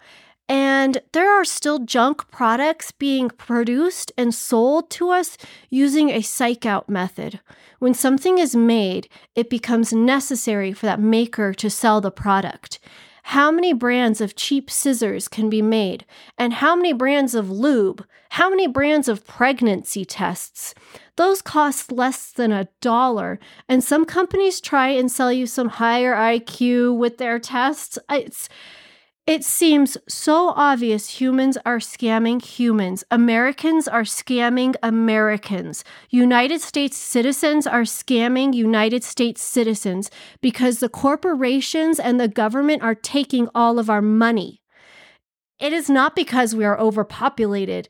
And 0.49 1.03
there 1.13 1.31
are 1.31 1.45
still 1.45 1.81
junk 1.81 2.31
products 2.31 2.91
being 2.91 3.29
produced 3.29 4.13
and 4.17 4.35
sold 4.35 4.91
to 4.91 5.11
us 5.11 5.37
using 5.69 6.09
a 6.09 6.23
psych 6.23 6.65
out 6.65 6.89
method. 6.89 7.41
When 7.79 7.93
something 7.93 8.39
is 8.39 8.57
made, 8.57 9.09
it 9.35 9.51
becomes 9.51 9.93
necessary 9.93 10.73
for 10.73 10.87
that 10.87 11.01
maker 11.01 11.53
to 11.53 11.69
sell 11.69 12.01
the 12.01 12.11
product. 12.11 12.79
How 13.25 13.51
many 13.51 13.75
brands 13.75 14.23
of 14.23 14.37
cheap 14.37 14.71
scissors 14.71 15.29
can 15.29 15.51
be 15.51 15.61
made? 15.61 16.07
And 16.39 16.55
how 16.55 16.75
many 16.75 16.95
brands 16.95 17.35
of 17.35 17.51
lube? 17.51 18.07
How 18.31 18.49
many 18.49 18.67
brands 18.67 19.07
of 19.07 19.27
pregnancy 19.27 20.07
tests? 20.07 20.75
Those 21.17 21.43
cost 21.43 21.93
less 21.93 22.33
than 22.33 22.53
a 22.53 22.69
dollar. 22.81 23.39
And 23.69 23.85
some 23.85 24.07
companies 24.07 24.63
try 24.63 24.89
and 24.89 25.13
sell 25.13 25.31
you 25.31 25.47
some 25.47 25.69
higher 25.69 26.15
IQ 26.15 26.97
with 26.97 27.19
their 27.19 27.39
tests. 27.39 27.99
It's 28.09 28.49
it 29.29 29.45
seems 29.45 29.99
so 30.09 30.55
obvious 30.57 31.21
humans 31.21 31.59
are 31.67 31.81
scamming 31.81 32.43
humans. 32.43 33.05
Americans 33.11 33.87
are 33.87 34.03
scamming 34.03 34.75
Americans. 34.83 35.85
United 36.09 36.63
States 36.63 36.97
citizens 36.97 37.67
are 37.67 37.83
scamming 37.83 38.55
United 38.55 39.05
States 39.05 39.43
citizens 39.43 40.11
because 40.41 40.79
the 40.79 40.89
corporations 40.89 42.01
and 42.01 42.19
the 42.19 42.27
government 42.27 42.83
are 42.83 42.95
taking 42.95 43.51
all 43.55 43.79
of 43.79 43.91
our 43.91 44.01
money. 44.01 44.63
It 45.61 45.75
is 45.75 45.91
not 45.91 46.17
because 46.17 46.57
we 46.57 46.65
are 46.65 46.81
overpopulated 46.81 47.87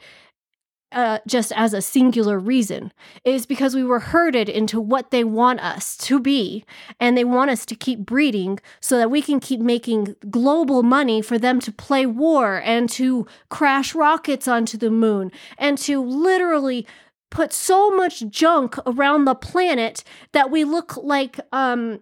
uh, 0.93 1.19
just 1.27 1.53
as 1.53 1.75
a 1.75 1.83
singular 1.83 2.39
reason. 2.39 2.93
Is 3.25 3.47
because 3.47 3.75
we 3.75 3.85
were 3.85 4.01
herded 4.01 4.49
into 4.49 4.81
what 4.81 5.11
they 5.11 5.25
want 5.25 5.61
us 5.61 5.97
to 5.99 6.19
be, 6.19 6.65
and 6.99 7.17
they 7.17 7.25
want 7.25 7.51
us 7.51 7.67
to 7.67 7.75
keep 7.75 8.01
breeding 8.01 8.59
so 8.81 8.97
that 8.99 9.11
we 9.11 9.23
can 9.23 9.41
keep 9.41 9.61
making 9.61 10.17
global 10.31 10.83
money 10.83 11.23
for 11.23 11.39
them 11.39 11.61
to 11.61 11.73
play 11.73 12.07
war 12.07 12.61
and 12.65 12.89
to 12.91 13.27
crash 13.51 13.95
rockets 13.95 14.49
onto 14.49 14.79
the 14.79 14.91
moon 14.91 15.31
and 15.59 15.79
to 15.79 16.03
literally 16.03 16.87
put 17.31 17.53
so 17.53 17.91
much 17.91 18.27
junk 18.29 18.77
around 18.87 19.25
the 19.25 19.35
planet 19.35 20.03
that 20.33 20.51
we 20.51 20.65
look 20.65 20.97
like 20.97 21.39
um 21.53 22.01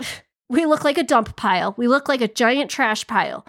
we 0.48 0.66
look 0.66 0.82
like 0.82 0.98
a 0.98 1.04
dump 1.04 1.36
pile. 1.36 1.74
We 1.76 1.86
look 1.86 2.08
like 2.08 2.20
a 2.20 2.26
giant 2.26 2.70
trash 2.70 3.06
pile 3.06 3.46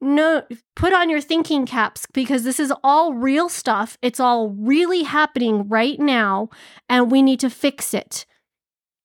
no 0.00 0.42
put 0.74 0.92
on 0.92 1.10
your 1.10 1.20
thinking 1.20 1.66
caps 1.66 2.06
because 2.12 2.42
this 2.42 2.58
is 2.58 2.72
all 2.82 3.14
real 3.14 3.48
stuff. 3.48 3.98
It's 4.02 4.20
all 4.20 4.50
really 4.50 5.02
happening 5.02 5.68
right 5.68 5.98
now 5.98 6.48
and 6.88 7.10
we 7.10 7.22
need 7.22 7.40
to 7.40 7.50
fix 7.50 7.92
it. 7.92 8.26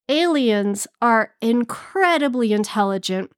Aliens 0.08 0.88
are 1.02 1.34
incredibly 1.42 2.54
intelligent. 2.54 3.32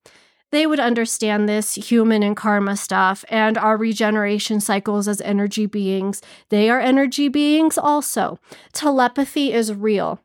They 0.52 0.66
would 0.66 0.80
understand 0.80 1.48
this 1.48 1.76
human 1.76 2.24
and 2.24 2.36
karma 2.36 2.78
stuff 2.78 3.26
and 3.30 3.58
our 3.58 3.76
regeneration 3.76 4.62
cycles 4.62 5.08
as 5.08 5.20
energy 5.22 5.66
beings. 5.66 6.22
They 6.50 6.70
are 6.70 6.80
energy 6.80 7.28
beings 7.28 7.78
also. 7.78 8.40
Telepathy 8.72 9.52
is 9.52 9.74
real 9.74 10.22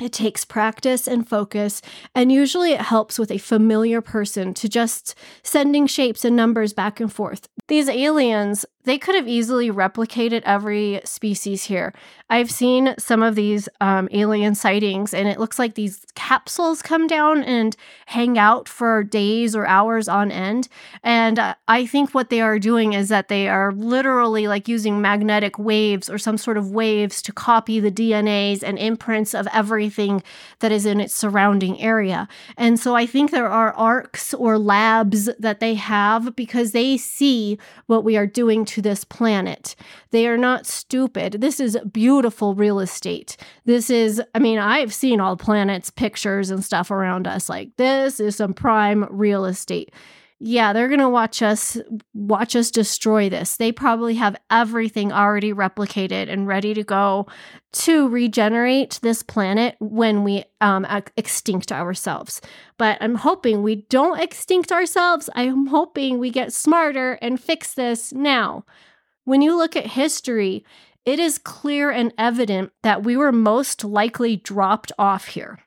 It 0.00 0.12
takes 0.12 0.44
practice 0.44 1.06
and 1.06 1.28
focus, 1.28 1.80
and 2.16 2.32
usually 2.32 2.72
it 2.72 2.80
helps 2.80 3.16
with 3.16 3.30
a 3.30 3.38
familiar 3.38 4.00
person 4.00 4.52
to 4.54 4.68
just 4.68 5.14
sending 5.44 5.86
shapes 5.86 6.24
and 6.24 6.34
numbers 6.34 6.72
back 6.72 6.98
and 6.98 7.12
forth. 7.12 7.48
These 7.68 7.88
aliens, 7.88 8.66
they 8.84 8.98
could 8.98 9.14
have 9.14 9.28
easily 9.28 9.70
replicated 9.70 10.42
every 10.44 11.00
species 11.04 11.64
here. 11.64 11.94
I've 12.28 12.50
seen 12.50 12.94
some 12.98 13.22
of 13.22 13.36
these 13.36 13.68
um, 13.80 14.08
alien 14.10 14.54
sightings, 14.54 15.14
and 15.14 15.28
it 15.28 15.38
looks 15.38 15.58
like 15.58 15.74
these 15.74 16.04
capsules 16.14 16.82
come 16.82 17.06
down 17.06 17.42
and 17.44 17.76
hang 18.06 18.36
out 18.36 18.68
for 18.68 19.02
days 19.02 19.56
or 19.56 19.66
hours 19.66 20.08
on 20.08 20.30
end. 20.30 20.68
And 21.02 21.38
uh, 21.38 21.54
I 21.68 21.86
think 21.86 22.10
what 22.10 22.28
they 22.28 22.40
are 22.40 22.58
doing 22.58 22.92
is 22.92 23.08
that 23.08 23.28
they 23.28 23.48
are 23.48 23.72
literally 23.72 24.48
like 24.48 24.68
using 24.68 25.00
magnetic 25.00 25.58
waves 25.58 26.10
or 26.10 26.18
some 26.18 26.36
sort 26.36 26.58
of 26.58 26.70
waves 26.72 27.22
to 27.22 27.32
copy 27.32 27.80
the 27.80 27.92
DNAs 27.92 28.62
and 28.62 28.78
imprints 28.78 29.34
of 29.34 29.46
everything 29.84 30.22
that 30.60 30.72
is 30.72 30.86
in 30.86 30.98
its 31.00 31.14
surrounding 31.14 31.78
area. 31.80 32.26
And 32.56 32.80
so 32.80 32.96
I 32.96 33.06
think 33.06 33.30
there 33.30 33.48
are 33.48 33.72
arcs 33.74 34.32
or 34.32 34.58
labs 34.58 35.28
that 35.38 35.60
they 35.60 35.74
have 35.74 36.34
because 36.34 36.72
they 36.72 36.96
see 36.96 37.58
what 37.86 38.02
we 38.02 38.16
are 38.16 38.26
doing 38.26 38.64
to 38.66 38.80
this 38.80 39.04
planet. 39.04 39.76
They 40.10 40.26
are 40.26 40.38
not 40.38 40.66
stupid. 40.66 41.40
This 41.40 41.60
is 41.60 41.76
beautiful 41.92 42.54
real 42.54 42.80
estate. 42.80 43.36
This 43.66 43.90
is, 43.90 44.22
I 44.34 44.38
mean, 44.38 44.58
I've 44.58 44.94
seen 44.94 45.20
all 45.20 45.36
planets 45.36 45.90
pictures 45.90 46.50
and 46.50 46.64
stuff 46.64 46.90
around 46.90 47.26
us. 47.26 47.48
Like, 47.48 47.76
this 47.76 48.20
is 48.20 48.36
some 48.36 48.54
prime 48.54 49.06
real 49.10 49.44
estate 49.44 49.92
yeah, 50.46 50.74
they're 50.74 50.88
going 50.88 51.00
to 51.00 51.08
watch 51.08 51.40
us 51.40 51.78
watch 52.12 52.54
us 52.54 52.70
destroy 52.70 53.30
this. 53.30 53.56
They 53.56 53.72
probably 53.72 54.16
have 54.16 54.36
everything 54.50 55.10
already 55.10 55.54
replicated 55.54 56.30
and 56.30 56.46
ready 56.46 56.74
to 56.74 56.84
go 56.84 57.26
to 57.72 58.08
regenerate 58.10 58.98
this 59.00 59.22
planet 59.22 59.74
when 59.80 60.22
we 60.22 60.44
um, 60.60 60.86
extinct 61.16 61.72
ourselves. 61.72 62.42
But 62.76 62.98
I'm 63.00 63.14
hoping 63.14 63.62
we 63.62 63.86
don't 63.88 64.20
extinct 64.20 64.70
ourselves. 64.70 65.30
I'm 65.34 65.68
hoping 65.68 66.18
we 66.18 66.28
get 66.28 66.52
smarter 66.52 67.14
and 67.22 67.40
fix 67.40 67.72
this 67.72 68.12
now. 68.12 68.66
When 69.24 69.40
you 69.40 69.56
look 69.56 69.76
at 69.76 69.86
history, 69.86 70.62
it 71.06 71.18
is 71.18 71.38
clear 71.38 71.90
and 71.90 72.12
evident 72.18 72.70
that 72.82 73.02
we 73.02 73.16
were 73.16 73.32
most 73.32 73.82
likely 73.82 74.36
dropped 74.36 74.92
off 74.98 75.28
here. 75.28 75.60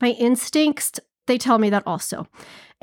My 0.00 0.10
instincts, 0.10 1.00
they 1.26 1.36
tell 1.36 1.58
me 1.58 1.68
that 1.70 1.82
also. 1.84 2.28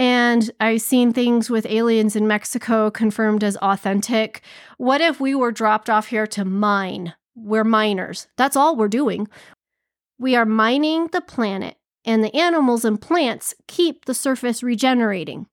And 0.01 0.49
I've 0.59 0.81
seen 0.81 1.13
things 1.13 1.51
with 1.51 1.67
aliens 1.67 2.15
in 2.15 2.27
Mexico 2.27 2.89
confirmed 2.89 3.43
as 3.43 3.55
authentic. 3.57 4.41
What 4.79 4.99
if 4.99 5.19
we 5.19 5.35
were 5.35 5.51
dropped 5.51 5.91
off 5.91 6.07
here 6.07 6.25
to 6.25 6.43
mine? 6.43 7.13
We're 7.35 7.63
miners. 7.63 8.27
That's 8.35 8.55
all 8.55 8.75
we're 8.75 8.87
doing. 8.87 9.27
We 10.17 10.35
are 10.35 10.43
mining 10.43 11.09
the 11.11 11.21
planet, 11.21 11.75
and 12.03 12.23
the 12.23 12.35
animals 12.35 12.83
and 12.83 12.99
plants 12.99 13.53
keep 13.67 14.05
the 14.05 14.15
surface 14.15 14.63
regenerating. 14.63 15.45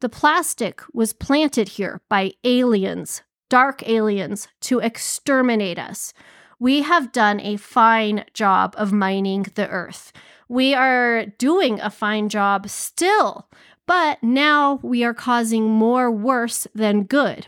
The 0.00 0.08
plastic 0.08 0.82
was 0.92 1.12
planted 1.12 1.68
here 1.68 2.00
by 2.10 2.32
aliens, 2.42 3.22
dark 3.48 3.88
aliens, 3.88 4.48
to 4.62 4.80
exterminate 4.80 5.78
us. 5.78 6.12
We 6.58 6.82
have 6.82 7.12
done 7.12 7.38
a 7.38 7.58
fine 7.58 8.24
job 8.34 8.74
of 8.76 8.92
mining 8.92 9.46
the 9.54 9.68
earth. 9.68 10.12
We 10.48 10.74
are 10.74 11.26
doing 11.38 11.80
a 11.80 11.90
fine 11.90 12.28
job 12.28 12.68
still 12.68 13.48
but 13.86 14.22
now 14.22 14.80
we 14.82 15.04
are 15.04 15.14
causing 15.14 15.68
more 15.68 16.10
worse 16.10 16.66
than 16.74 17.04
good. 17.04 17.46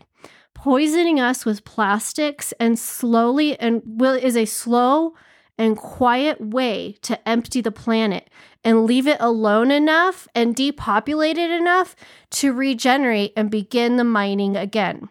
Poisoning 0.55 1.21
us 1.21 1.45
with 1.45 1.65
plastics 1.65 2.53
and 2.59 2.79
slowly 2.79 3.59
and 3.61 3.83
will 3.85 4.15
is 4.15 4.37
a 4.37 4.45
slow 4.45 5.15
and 5.59 5.77
quiet 5.77 6.41
way 6.41 6.97
to 7.03 7.29
empty 7.29 7.61
the 7.61 7.73
planet 7.73 8.29
and 8.65 8.85
leave 8.85 9.07
it 9.07 9.17
alone 9.21 9.71
enough 9.71 10.29
and 10.35 10.55
depopulated 10.55 11.51
enough 11.51 11.97
to 12.31 12.53
regenerate 12.53 13.33
and 13.37 13.51
begin 13.51 13.97
the 13.97 14.05
mining 14.05 14.57
again. 14.57 15.09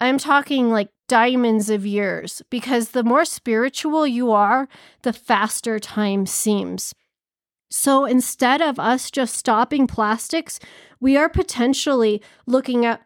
I'm 0.00 0.18
talking 0.18 0.70
like 0.70 0.90
diamonds 1.08 1.70
of 1.70 1.84
years 1.84 2.40
because 2.50 2.90
the 2.90 3.02
more 3.02 3.24
spiritual 3.24 4.06
you 4.06 4.30
are, 4.32 4.68
the 5.02 5.12
faster 5.12 5.78
time 5.78 6.24
seems. 6.24 6.94
So 7.70 8.04
instead 8.04 8.60
of 8.60 8.78
us 8.78 9.10
just 9.10 9.36
stopping 9.36 9.86
plastics, 9.86 10.58
we 11.00 11.16
are 11.16 11.28
potentially 11.28 12.20
looking 12.46 12.84
at 12.84 13.02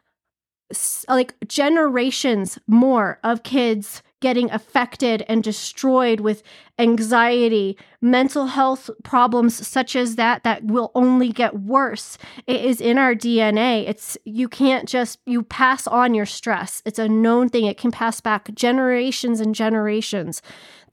like 1.09 1.35
generations 1.47 2.59
more 2.67 3.21
of 3.23 3.43
kids 3.43 4.03
getting 4.21 4.51
affected 4.51 5.23
and 5.29 5.45
destroyed 5.45 6.21
with 6.21 6.43
anxiety, 6.79 7.77
mental 8.01 8.47
health 8.47 8.91
problems 9.03 9.67
such 9.67 9.97
as 9.97 10.17
that 10.17 10.45
that 10.45 10.65
will 10.65 10.91
only 10.95 11.31
get 11.31 11.61
worse. 11.61 12.19
It 12.47 12.65
is 12.65 12.81
in 12.81 12.99
our 12.99 13.15
DNA. 13.15 13.89
It's 13.89 14.19
you 14.25 14.49
can't 14.49 14.89
just 14.89 15.19
you 15.25 15.43
pass 15.43 15.87
on 15.87 16.15
your 16.15 16.27
stress. 16.27 16.83
It's 16.85 16.99
a 16.99 17.09
known 17.09 17.49
thing. 17.49 17.65
It 17.67 17.79
can 17.79 17.91
pass 17.91 18.21
back 18.21 18.55
generations 18.55 19.41
and 19.41 19.55
generations. 19.55 20.43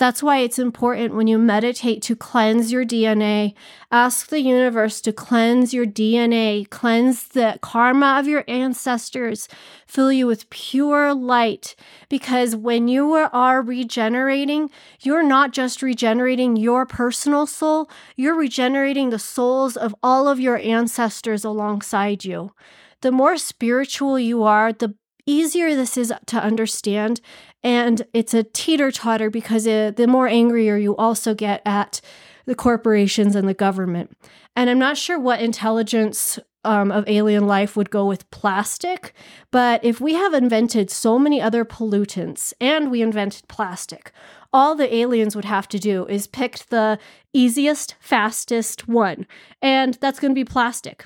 That's 0.02 0.24
why 0.24 0.40
it's 0.40 0.58
important 0.58 1.14
when 1.14 1.28
you 1.28 1.38
meditate 1.38 2.02
to 2.04 2.16
cleanse 2.16 2.72
your 2.72 2.84
DNA. 2.84 3.54
Ask 3.92 4.30
the 4.30 4.42
universe 4.42 5.00
to 5.02 5.14
cleanse 5.14 5.76
your 5.76 5.86
DNA, 5.86 6.68
cleanse 6.72 7.28
the 7.28 7.60
karma 7.62 8.18
of 8.18 8.28
your 8.28 8.44
ancestors, 8.48 9.48
fill 9.86 10.12
you 10.12 10.26
with 10.26 10.50
pure 10.50 11.14
light. 11.14 11.76
Because 12.10 12.56
when 12.56 12.88
you 12.88 13.14
are 13.14 13.62
regenerating, 13.62 14.72
you're 15.02 15.22
not 15.22 15.52
just 15.72 15.82
regenerating 15.82 16.58
your 16.58 16.86
personal 16.86 17.48
soul, 17.48 17.90
you're 18.18 18.36
regenerating 18.36 19.10
the 19.10 19.18
souls 19.18 19.78
of 19.78 19.96
all 20.04 20.28
of 20.28 20.38
your 20.38 20.58
ancestors 20.58 21.46
alongside 21.46 22.26
you. 22.26 22.52
The 23.00 23.12
more 23.12 23.38
spiritual 23.38 24.20
you 24.20 24.44
are, 24.44 24.74
the 24.74 24.96
easier 25.26 25.74
this 25.74 25.96
is 25.96 26.14
to 26.26 26.44
understand. 26.44 27.22
And 27.64 28.02
it's 28.14 28.34
a 28.34 28.44
teeter 28.44 28.92
totter 28.92 29.30
because 29.30 29.66
it, 29.66 29.96
the 29.96 30.08
more 30.08 30.28
angrier 30.28 30.76
you 30.76 30.94
also 30.98 31.34
get 31.34 31.62
at 31.66 32.02
the 32.46 32.56
corporations 32.56 33.34
and 33.34 33.48
the 33.48 33.54
government. 33.54 34.18
And 34.58 34.70
I'm 34.70 34.80
not 34.80 34.98
sure 34.98 35.18
what 35.18 35.42
intelligence 35.42 36.38
um, 36.66 36.92
of 36.92 37.08
alien 37.08 37.48
life 37.48 37.78
would 37.78 37.90
go 37.90 38.06
with 38.06 38.30
plastic, 38.30 39.14
but 39.52 39.84
if 39.84 40.02
we 40.02 40.16
have 40.16 40.34
invented 40.34 40.92
so 40.92 41.18
many 41.18 41.42
other 41.42 41.66
pollutants 41.66 42.54
and 42.60 42.92
we 42.92 43.02
invented 43.02 43.48
plastic, 43.48 44.12
all 44.54 44.76
the 44.76 44.94
aliens 44.94 45.36
would 45.36 45.46
have 45.46 45.68
to 45.70 45.80
do 45.80 46.06
is 46.08 46.28
pick 46.28 46.58
the 46.70 47.00
easiest, 47.34 47.96
fastest 48.00 48.88
one, 48.88 49.26
and 49.62 49.98
that's 50.02 50.20
going 50.20 50.32
to 50.32 50.36
be 50.36 50.46
plastic. 50.46 51.06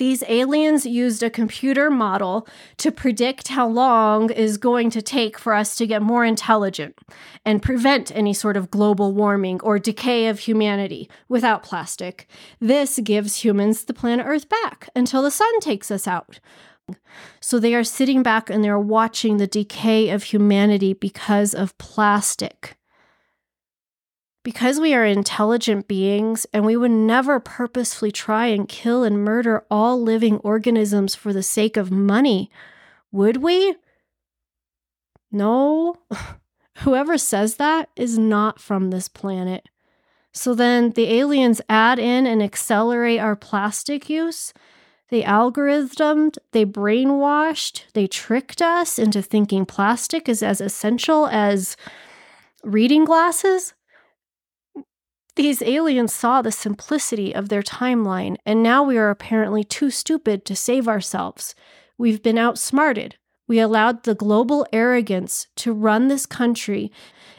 These 0.00 0.24
aliens 0.28 0.86
used 0.86 1.22
a 1.22 1.28
computer 1.28 1.90
model 1.90 2.48
to 2.78 2.90
predict 2.90 3.48
how 3.48 3.68
long 3.68 4.30
is 4.30 4.56
going 4.56 4.88
to 4.90 5.02
take 5.02 5.38
for 5.38 5.52
us 5.52 5.74
to 5.76 5.86
get 5.86 6.00
more 6.00 6.24
intelligent 6.24 6.96
and 7.44 7.62
prevent 7.62 8.10
any 8.16 8.32
sort 8.32 8.56
of 8.56 8.70
global 8.70 9.12
warming 9.12 9.60
or 9.60 9.78
decay 9.78 10.28
of 10.28 10.38
humanity 10.38 11.10
without 11.28 11.62
plastic. 11.62 12.26
This 12.60 12.98
gives 13.04 13.44
humans 13.44 13.84
the 13.84 13.92
planet 13.92 14.24
Earth 14.26 14.48
back 14.48 14.88
until 14.96 15.20
the 15.20 15.30
sun 15.30 15.60
takes 15.60 15.90
us 15.90 16.08
out. 16.08 16.40
So 17.40 17.58
they 17.58 17.74
are 17.74 17.84
sitting 17.84 18.22
back 18.22 18.50
and 18.50 18.62
they're 18.62 18.78
watching 18.78 19.36
the 19.36 19.46
decay 19.46 20.10
of 20.10 20.24
humanity 20.24 20.92
because 20.94 21.54
of 21.54 21.76
plastic 21.78 22.76
because 24.42 24.80
we 24.80 24.94
are 24.94 25.04
intelligent 25.04 25.86
beings 25.86 26.46
and 26.52 26.64
we 26.64 26.76
would 26.76 26.90
never 26.90 27.38
purposefully 27.40 28.10
try 28.10 28.46
and 28.46 28.68
kill 28.68 29.04
and 29.04 29.24
murder 29.24 29.64
all 29.70 30.00
living 30.00 30.38
organisms 30.38 31.14
for 31.14 31.32
the 31.32 31.42
sake 31.42 31.76
of 31.76 31.90
money, 31.90 32.50
would 33.12 33.38
we? 33.38 33.76
No. 35.30 35.96
Whoever 36.78 37.18
says 37.18 37.56
that 37.56 37.90
is 37.96 38.18
not 38.18 38.58
from 38.58 38.90
this 38.90 39.08
planet. 39.08 39.68
So 40.32 40.54
then 40.54 40.90
the 40.90 41.12
aliens 41.12 41.60
add 41.68 41.98
in 41.98 42.26
and 42.26 42.42
accelerate 42.42 43.20
our 43.20 43.36
plastic 43.36 44.08
use. 44.08 44.54
They 45.10 45.22
algorithmed, 45.22 46.38
they 46.52 46.64
brainwashed, 46.64 47.84
they 47.94 48.06
tricked 48.06 48.62
us 48.62 48.98
into 48.98 49.20
thinking 49.20 49.66
plastic 49.66 50.28
is 50.28 50.42
as 50.42 50.60
essential 50.60 51.26
as 51.26 51.76
reading 52.62 53.04
glasses. 53.04 53.74
These 55.36 55.62
aliens 55.62 56.12
saw 56.12 56.42
the 56.42 56.52
simplicity 56.52 57.34
of 57.34 57.48
their 57.48 57.62
timeline, 57.62 58.36
and 58.46 58.62
now 58.62 58.82
we 58.82 58.98
are 58.98 59.10
apparently 59.10 59.64
too 59.64 59.90
stupid 59.90 60.44
to 60.44 60.54
save 60.54 60.86
ourselves. 60.86 61.54
We've 61.98 62.22
been 62.22 62.38
outsmarted. 62.38 63.16
We 63.50 63.58
allowed 63.58 64.04
the 64.04 64.14
global 64.14 64.64
arrogance 64.72 65.48
to 65.56 65.72
run 65.72 66.06
this 66.06 66.24
country. 66.24 66.92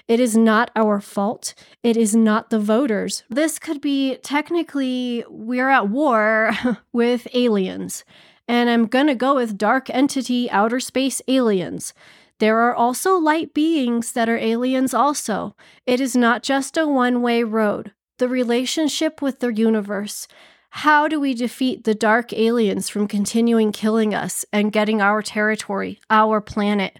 It 0.10 0.20
is 0.20 0.36
not 0.36 0.70
our 0.76 1.00
fault. 1.00 1.54
It 1.84 1.96
is 1.96 2.14
not 2.14 2.50
the 2.50 2.60
voters. 2.60 3.24
This 3.30 3.58
could 3.58 3.80
be 3.80 4.18
technically, 4.18 5.24
we're 5.30 5.70
at 5.70 5.88
war 5.88 6.52
with 6.92 7.30
aliens. 7.34 8.04
And 8.46 8.70
I'm 8.70 8.88
going 8.88 9.08
to 9.08 9.16
go 9.16 9.36
with 9.36 9.58
dark 9.58 9.90
entity 9.90 10.52
outer 10.52 10.82
space 10.82 11.22
aliens. 11.30 11.94
There 12.40 12.58
are 12.60 12.76
also 12.76 13.16
light 13.16 13.54
beings 13.54 14.12
that 14.12 14.28
are 14.28 14.38
aliens, 14.38 14.94
also. 14.94 15.56
It 15.86 16.02
is 16.02 16.14
not 16.14 16.44
just 16.44 16.76
a 16.76 16.86
one 16.86 17.22
way 17.22 17.46
road. 17.46 17.94
the 18.18 18.28
relationship 18.28 19.22
with 19.22 19.40
the 19.40 19.54
universe. 19.54 20.28
How 20.76 21.10
do 21.10 21.20
we 21.20 21.34
defeat 21.34 21.84
the 21.84 21.94
dark 21.94 22.32
aliens 22.32 22.88
from 22.88 23.06
continuing 23.06 23.74
killing 23.74 24.16
us 24.16 24.46
and 24.54 24.72
getting 24.72 25.02
our 25.02 25.22
territory, 25.22 26.00
our 26.10 26.40
planet? 26.40 27.00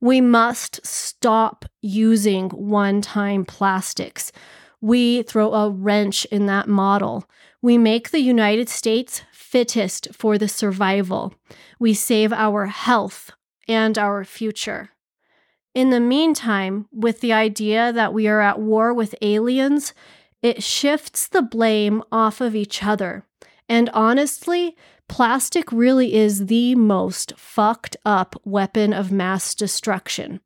We 0.00 0.22
must 0.22 0.84
stop 0.86 1.66
using 1.82 2.48
one 2.48 3.02
time 3.02 3.44
plastics. 3.44 4.32
We 4.80 5.22
throw 5.22 5.52
a 5.52 5.68
wrench 5.68 6.24
in 6.26 6.46
that 6.46 6.66
model. 6.66 7.28
We 7.60 7.76
make 7.76 8.10
the 8.10 8.20
United 8.20 8.70
States 8.70 9.20
fittest 9.32 10.08
for 10.14 10.38
the 10.38 10.48
survival. 10.48 11.34
We 11.78 11.92
save 11.92 12.32
our 12.32 12.66
health 12.66 13.32
and 13.68 13.98
our 13.98 14.24
future. 14.24 14.92
In 15.74 15.90
the 15.90 16.00
meantime, 16.00 16.88
with 16.90 17.20
the 17.20 17.34
idea 17.34 17.92
that 17.92 18.14
we 18.14 18.26
are 18.26 18.40
at 18.40 18.58
war 18.58 18.94
with 18.94 19.14
aliens, 19.20 19.92
it 20.42 20.62
shifts 20.62 21.28
the 21.28 21.42
blame 21.42 22.02
off 22.10 22.40
of 22.40 22.54
each 22.54 22.82
other. 22.82 23.24
And 23.68 23.88
honestly, 23.90 24.76
plastic 25.08 25.70
really 25.70 26.14
is 26.14 26.46
the 26.46 26.74
most 26.74 27.32
fucked 27.36 27.96
up 28.04 28.40
weapon 28.44 28.92
of 28.92 29.12
mass 29.12 29.54
destruction. 29.54 30.40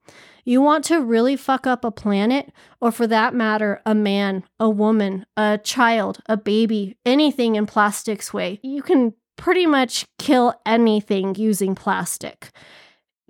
You 0.45 0.61
want 0.61 0.85
to 0.87 1.01
really 1.01 1.37
fuck 1.37 1.67
up 1.67 1.85
a 1.85 1.91
planet, 1.91 2.53
or 2.81 2.93
for 2.93 3.07
that 3.07 3.35
matter, 3.35 3.81
a 3.87 3.95
man, 3.95 4.45
a 4.61 4.69
woman, 4.69 5.25
a 5.39 5.59
child, 5.63 6.19
a 6.27 6.37
baby, 6.37 6.99
anything 7.07 7.55
in 7.55 7.65
plastic's 7.65 8.35
way, 8.35 8.61
you 8.63 8.83
can 8.83 9.15
pretty 9.37 9.67
much 9.67 10.07
kill 10.19 10.55
anything 10.67 11.35
using 11.35 11.75
plastic 11.75 12.51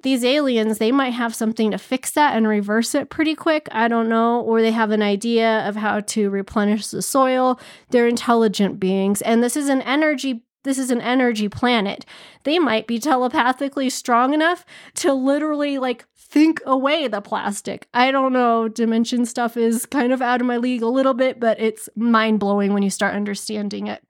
these 0.04 0.24
aliens, 0.24 0.78
they 0.78 0.92
might 0.92 1.14
have 1.14 1.34
something 1.34 1.72
to 1.72 1.78
fix 1.78 2.12
that 2.12 2.36
and 2.36 2.46
reverse 2.46 2.94
it 2.94 3.10
pretty 3.10 3.34
quick. 3.34 3.68
I 3.72 3.88
don't 3.88 4.08
know. 4.08 4.40
Or 4.40 4.62
they 4.62 4.70
have 4.70 4.90
an 4.90 5.02
idea 5.02 5.66
of 5.66 5.76
how 5.76 6.00
to 6.00 6.30
replenish 6.30 6.86
the 6.88 7.02
soil. 7.02 7.58
They're 7.90 8.06
intelligent 8.06 8.78
beings. 8.78 9.22
And 9.22 9.42
this 9.42 9.56
is 9.56 9.68
an 9.68 9.82
energy. 9.82 10.44
This 10.62 10.78
is 10.78 10.90
an 10.90 11.00
energy 11.00 11.48
planet. 11.48 12.04
They 12.44 12.58
might 12.58 12.86
be 12.86 12.98
telepathically 12.98 13.90
strong 13.90 14.32
enough 14.32 14.64
to 14.96 15.12
literally 15.12 15.78
like 15.78 16.06
think 16.16 16.60
away 16.66 17.08
the 17.08 17.20
plastic. 17.20 17.88
I 17.94 18.10
don't 18.10 18.32
know. 18.32 18.68
Dimension 18.68 19.24
stuff 19.24 19.56
is 19.56 19.86
kind 19.86 20.12
of 20.12 20.20
out 20.20 20.40
of 20.40 20.46
my 20.46 20.58
league 20.58 20.82
a 20.82 20.88
little 20.88 21.14
bit, 21.14 21.40
but 21.40 21.58
it's 21.58 21.88
mind 21.96 22.40
blowing 22.40 22.72
when 22.74 22.82
you 22.82 22.90
start 22.90 23.14
understanding 23.14 23.86
it 23.86 24.03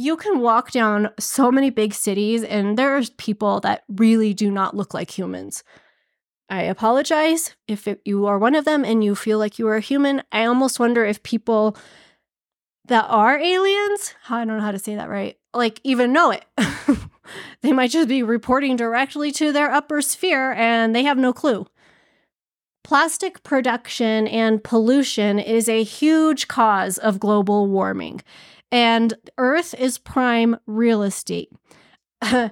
you 0.00 0.16
can 0.16 0.40
walk 0.40 0.70
down 0.70 1.10
so 1.18 1.52
many 1.52 1.68
big 1.68 1.92
cities 1.92 2.42
and 2.42 2.78
there's 2.78 3.10
people 3.10 3.60
that 3.60 3.84
really 3.86 4.32
do 4.32 4.50
not 4.50 4.74
look 4.74 4.94
like 4.94 5.10
humans. 5.10 5.62
I 6.48 6.62
apologize 6.62 7.54
if 7.68 7.86
it, 7.86 8.00
you 8.06 8.24
are 8.26 8.38
one 8.38 8.54
of 8.54 8.64
them 8.64 8.82
and 8.82 9.04
you 9.04 9.14
feel 9.14 9.38
like 9.38 9.58
you 9.58 9.68
are 9.68 9.76
a 9.76 9.80
human. 9.80 10.22
I 10.32 10.46
almost 10.46 10.80
wonder 10.80 11.04
if 11.04 11.22
people 11.22 11.76
that 12.86 13.04
are 13.10 13.38
aliens, 13.38 14.14
I 14.30 14.44
don't 14.46 14.56
know 14.56 14.64
how 14.64 14.72
to 14.72 14.78
say 14.78 14.94
that 14.94 15.10
right, 15.10 15.36
like 15.52 15.80
even 15.84 16.14
know 16.14 16.30
it. 16.30 16.46
they 17.60 17.74
might 17.74 17.90
just 17.90 18.08
be 18.08 18.22
reporting 18.22 18.76
directly 18.76 19.30
to 19.32 19.52
their 19.52 19.70
upper 19.70 20.00
sphere 20.00 20.52
and 20.52 20.96
they 20.96 21.02
have 21.02 21.18
no 21.18 21.34
clue. 21.34 21.66
Plastic 22.84 23.42
production 23.42 24.26
and 24.26 24.64
pollution 24.64 25.38
is 25.38 25.68
a 25.68 25.82
huge 25.82 26.48
cause 26.48 26.96
of 26.96 27.20
global 27.20 27.66
warming 27.66 28.22
and 28.72 29.14
Earth 29.38 29.74
is 29.74 29.98
prime 29.98 30.56
real 30.66 31.02
estate. 31.02 31.52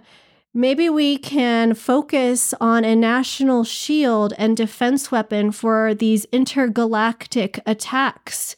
Maybe 0.55 0.89
we 0.89 1.19
can 1.19 1.75
focus 1.75 2.55
on 2.61 2.85
a 2.85 2.97
national 2.97 3.65
shield 3.65 4.33
and 4.39 4.57
defense 4.57 5.13
weapon 5.13 5.53
for 5.53 5.95
these 5.95 6.25
intergalactic 6.33 7.61
attacks 7.67 8.57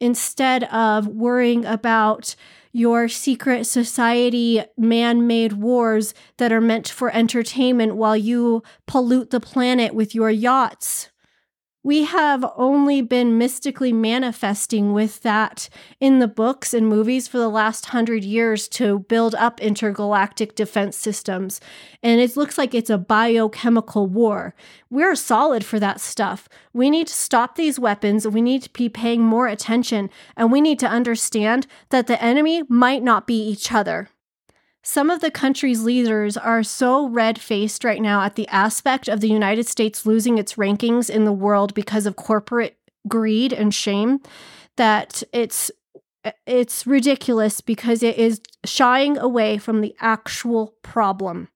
instead 0.00 0.64
of 0.64 1.08
worrying 1.08 1.64
about 1.64 2.36
your 2.72 3.08
secret 3.08 3.64
society 3.64 4.62
man 4.76 5.26
made 5.26 5.54
wars 5.54 6.14
that 6.36 6.52
are 6.52 6.60
meant 6.60 6.88
for 6.88 7.10
entertainment 7.10 7.96
while 7.96 8.16
you 8.16 8.62
pollute 8.86 9.30
the 9.30 9.40
planet 9.40 9.94
with 9.94 10.14
your 10.14 10.30
yachts 10.30 11.10
we 11.86 12.02
have 12.02 12.44
only 12.56 13.00
been 13.00 13.38
mystically 13.38 13.92
manifesting 13.92 14.92
with 14.92 15.22
that 15.22 15.68
in 16.00 16.18
the 16.18 16.26
books 16.26 16.74
and 16.74 16.88
movies 16.88 17.28
for 17.28 17.38
the 17.38 17.48
last 17.48 17.86
hundred 17.86 18.24
years 18.24 18.66
to 18.66 18.98
build 18.98 19.36
up 19.36 19.60
intergalactic 19.60 20.56
defense 20.56 20.96
systems. 20.96 21.60
And 22.02 22.20
it 22.20 22.36
looks 22.36 22.58
like 22.58 22.74
it's 22.74 22.90
a 22.90 22.98
biochemical 22.98 24.08
war. 24.08 24.52
We're 24.90 25.14
solid 25.14 25.64
for 25.64 25.78
that 25.78 26.00
stuff. 26.00 26.48
We 26.72 26.90
need 26.90 27.06
to 27.06 27.14
stop 27.14 27.54
these 27.54 27.78
weapons. 27.78 28.26
We 28.26 28.42
need 28.42 28.64
to 28.64 28.72
be 28.72 28.88
paying 28.88 29.22
more 29.22 29.46
attention. 29.46 30.10
And 30.36 30.50
we 30.50 30.60
need 30.60 30.80
to 30.80 30.88
understand 30.88 31.68
that 31.90 32.08
the 32.08 32.20
enemy 32.20 32.64
might 32.68 33.04
not 33.04 33.28
be 33.28 33.40
each 33.40 33.70
other. 33.70 34.08
Some 34.88 35.10
of 35.10 35.20
the 35.20 35.32
country's 35.32 35.82
leaders 35.82 36.36
are 36.36 36.62
so 36.62 37.08
red 37.08 37.40
faced 37.40 37.82
right 37.82 38.00
now 38.00 38.22
at 38.22 38.36
the 38.36 38.46
aspect 38.46 39.08
of 39.08 39.20
the 39.20 39.28
United 39.28 39.66
States 39.66 40.06
losing 40.06 40.38
its 40.38 40.54
rankings 40.54 41.10
in 41.10 41.24
the 41.24 41.32
world 41.32 41.74
because 41.74 42.06
of 42.06 42.14
corporate 42.14 42.78
greed 43.08 43.52
and 43.52 43.74
shame 43.74 44.20
that 44.76 45.24
it's 45.32 45.72
it's 46.46 46.86
ridiculous 46.86 47.60
because 47.60 48.04
it 48.04 48.16
is 48.16 48.40
shying 48.64 49.18
away 49.18 49.58
from 49.58 49.80
the 49.80 49.92
actual 50.00 50.76
problem. 50.82 51.48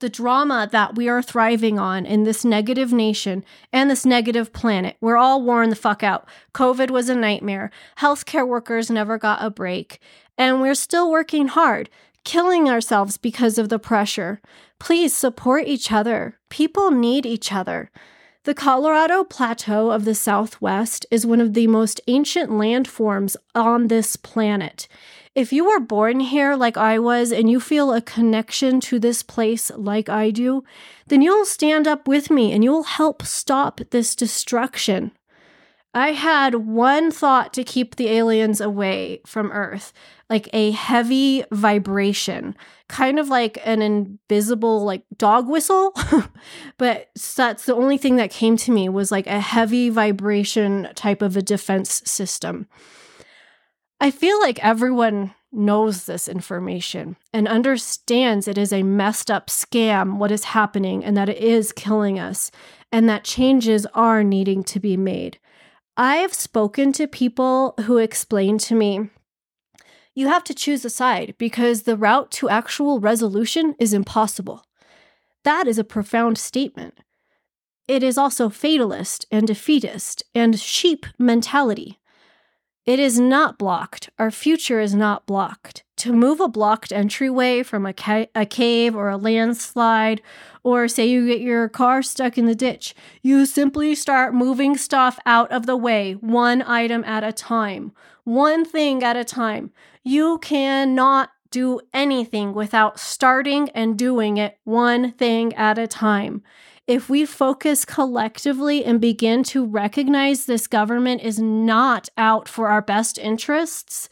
The 0.00 0.10
drama 0.10 0.68
that 0.70 0.96
we 0.96 1.08
are 1.08 1.22
thriving 1.22 1.78
on 1.78 2.04
in 2.04 2.24
this 2.24 2.44
negative 2.44 2.92
nation 2.92 3.42
and 3.72 3.90
this 3.90 4.04
negative 4.04 4.52
planet, 4.52 4.98
we're 5.00 5.16
all 5.16 5.40
worn 5.40 5.70
the 5.70 5.76
fuck 5.76 6.02
out. 6.02 6.28
COVID 6.52 6.90
was 6.90 7.08
a 7.08 7.14
nightmare. 7.14 7.70
Healthcare 8.00 8.46
workers 8.46 8.90
never 8.90 9.16
got 9.16 9.42
a 9.42 9.48
break. 9.48 9.98
And 10.36 10.60
we're 10.60 10.76
still 10.76 11.10
working 11.10 11.48
hard 11.48 11.90
killing 12.24 12.68
ourselves 12.68 13.16
because 13.16 13.58
of 13.58 13.68
the 13.68 13.78
pressure. 13.78 14.40
Please 14.78 15.14
support 15.14 15.66
each 15.66 15.90
other. 15.90 16.38
People 16.48 16.90
need 16.90 17.26
each 17.26 17.52
other. 17.52 17.90
The 18.44 18.54
Colorado 18.54 19.24
Plateau 19.24 19.90
of 19.90 20.04
the 20.04 20.14
Southwest 20.14 21.04
is 21.10 21.26
one 21.26 21.40
of 21.40 21.52
the 21.52 21.66
most 21.66 22.00
ancient 22.06 22.50
landforms 22.50 23.36
on 23.54 23.88
this 23.88 24.16
planet. 24.16 24.88
If 25.34 25.52
you 25.52 25.66
were 25.66 25.80
born 25.80 26.20
here 26.20 26.56
like 26.56 26.76
I 26.76 26.98
was 26.98 27.30
and 27.30 27.50
you 27.50 27.60
feel 27.60 27.92
a 27.92 28.00
connection 28.00 28.80
to 28.80 28.98
this 28.98 29.22
place 29.22 29.70
like 29.76 30.08
I 30.08 30.30
do, 30.30 30.64
then 31.08 31.20
you'll 31.20 31.44
stand 31.44 31.86
up 31.86 32.08
with 32.08 32.30
me 32.30 32.52
and 32.52 32.64
you'll 32.64 32.84
help 32.84 33.22
stop 33.22 33.80
this 33.90 34.14
destruction. 34.14 35.12
I 35.94 36.12
had 36.12 36.54
one 36.54 37.10
thought 37.10 37.52
to 37.54 37.64
keep 37.64 37.96
the 37.96 38.08
aliens 38.08 38.60
away 38.60 39.20
from 39.26 39.50
Earth 39.50 39.92
like 40.28 40.48
a 40.52 40.72
heavy 40.72 41.44
vibration, 41.50 42.54
kind 42.88 43.18
of 43.18 43.28
like 43.28 43.58
an 43.64 43.80
invisible 43.80 44.84
like 44.84 45.04
dog 45.16 45.48
whistle. 45.48 45.94
but 46.78 47.08
that's 47.34 47.64
the 47.64 47.74
only 47.74 47.96
thing 47.96 48.16
that 48.16 48.30
came 48.30 48.56
to 48.58 48.70
me 48.70 48.88
was 48.88 49.10
like 49.10 49.26
a 49.26 49.40
heavy 49.40 49.88
vibration 49.88 50.88
type 50.94 51.22
of 51.22 51.36
a 51.36 51.42
defense 51.42 52.02
system. 52.04 52.66
I 54.00 54.10
feel 54.10 54.38
like 54.40 54.62
everyone 54.62 55.34
knows 55.50 56.04
this 56.04 56.28
information 56.28 57.16
and 57.32 57.48
understands 57.48 58.46
it 58.46 58.58
is 58.58 58.72
a 58.72 58.82
messed 58.82 59.30
up 59.30 59.46
scam 59.46 60.18
what 60.18 60.30
is 60.30 60.44
happening 60.44 61.02
and 61.02 61.16
that 61.16 61.30
it 61.30 61.38
is 61.38 61.72
killing 61.72 62.18
us 62.18 62.50
and 62.92 63.08
that 63.08 63.24
changes 63.24 63.86
are 63.94 64.22
needing 64.22 64.62
to 64.62 64.78
be 64.78 64.96
made. 64.96 65.38
I 66.00 66.18
have 66.18 66.32
spoken 66.32 66.92
to 66.92 67.08
people 67.08 67.74
who 67.86 67.98
explain 67.98 68.58
to 68.58 68.76
me 68.76 69.10
you 70.14 70.28
have 70.28 70.44
to 70.44 70.54
choose 70.54 70.84
a 70.84 70.90
side 70.90 71.34
because 71.38 71.82
the 71.82 71.96
route 71.96 72.30
to 72.32 72.48
actual 72.48 73.00
resolution 73.00 73.74
is 73.80 73.92
impossible. 73.92 74.64
That 75.42 75.66
is 75.66 75.76
a 75.76 75.84
profound 75.84 76.38
statement. 76.38 76.98
It 77.88 78.04
is 78.04 78.16
also 78.16 78.48
fatalist 78.48 79.26
and 79.32 79.46
defeatist 79.46 80.22
and 80.36 80.58
sheep 80.58 81.04
mentality. 81.18 81.98
It 82.86 83.00
is 83.00 83.18
not 83.18 83.58
blocked. 83.58 84.10
Our 84.20 84.30
future 84.30 84.78
is 84.78 84.94
not 84.94 85.26
blocked. 85.26 85.82
To 85.98 86.12
move 86.12 86.38
a 86.38 86.46
blocked 86.46 86.92
entryway 86.92 87.64
from 87.64 87.84
a, 87.84 87.92
ca- 87.92 88.28
a 88.32 88.46
cave 88.46 88.94
or 88.94 89.08
a 89.08 89.16
landslide, 89.16 90.22
or 90.62 90.86
say 90.86 91.06
you 91.06 91.26
get 91.26 91.40
your 91.40 91.68
car 91.68 92.02
stuck 92.02 92.38
in 92.38 92.46
the 92.46 92.54
ditch, 92.54 92.94
you 93.20 93.44
simply 93.44 93.96
start 93.96 94.32
moving 94.32 94.76
stuff 94.76 95.18
out 95.26 95.50
of 95.50 95.66
the 95.66 95.76
way, 95.76 96.12
one 96.12 96.62
item 96.62 97.02
at 97.02 97.24
a 97.24 97.32
time, 97.32 97.90
one 98.22 98.64
thing 98.64 99.02
at 99.02 99.16
a 99.16 99.24
time. 99.24 99.72
You 100.04 100.38
cannot 100.38 101.30
do 101.50 101.80
anything 101.92 102.54
without 102.54 103.00
starting 103.00 103.68
and 103.70 103.98
doing 103.98 104.36
it 104.36 104.56
one 104.62 105.10
thing 105.12 105.52
at 105.54 105.78
a 105.78 105.88
time. 105.88 106.44
If 106.86 107.10
we 107.10 107.26
focus 107.26 107.84
collectively 107.84 108.84
and 108.84 109.00
begin 109.00 109.42
to 109.44 109.66
recognize 109.66 110.46
this 110.46 110.68
government 110.68 111.22
is 111.22 111.40
not 111.40 112.08
out 112.16 112.48
for 112.48 112.68
our 112.68 112.82
best 112.82 113.18
interests, 113.18 114.08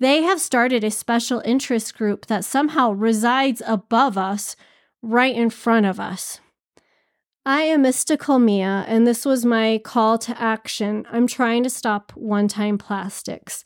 they 0.00 0.22
have 0.22 0.40
started 0.40 0.84
a 0.84 0.90
special 0.90 1.42
interest 1.44 1.96
group 1.96 2.26
that 2.26 2.44
somehow 2.44 2.92
resides 2.92 3.62
above 3.66 4.16
us, 4.16 4.56
right 5.02 5.34
in 5.34 5.50
front 5.50 5.86
of 5.86 5.98
us. 6.00 6.40
I 7.44 7.62
am 7.62 7.82
Mystical 7.82 8.38
Mia, 8.38 8.84
and 8.86 9.06
this 9.06 9.24
was 9.24 9.44
my 9.44 9.80
call 9.82 10.18
to 10.18 10.40
action. 10.40 11.06
I'm 11.10 11.26
trying 11.26 11.62
to 11.62 11.70
stop 11.70 12.12
one 12.14 12.46
time 12.46 12.78
plastics. 12.78 13.64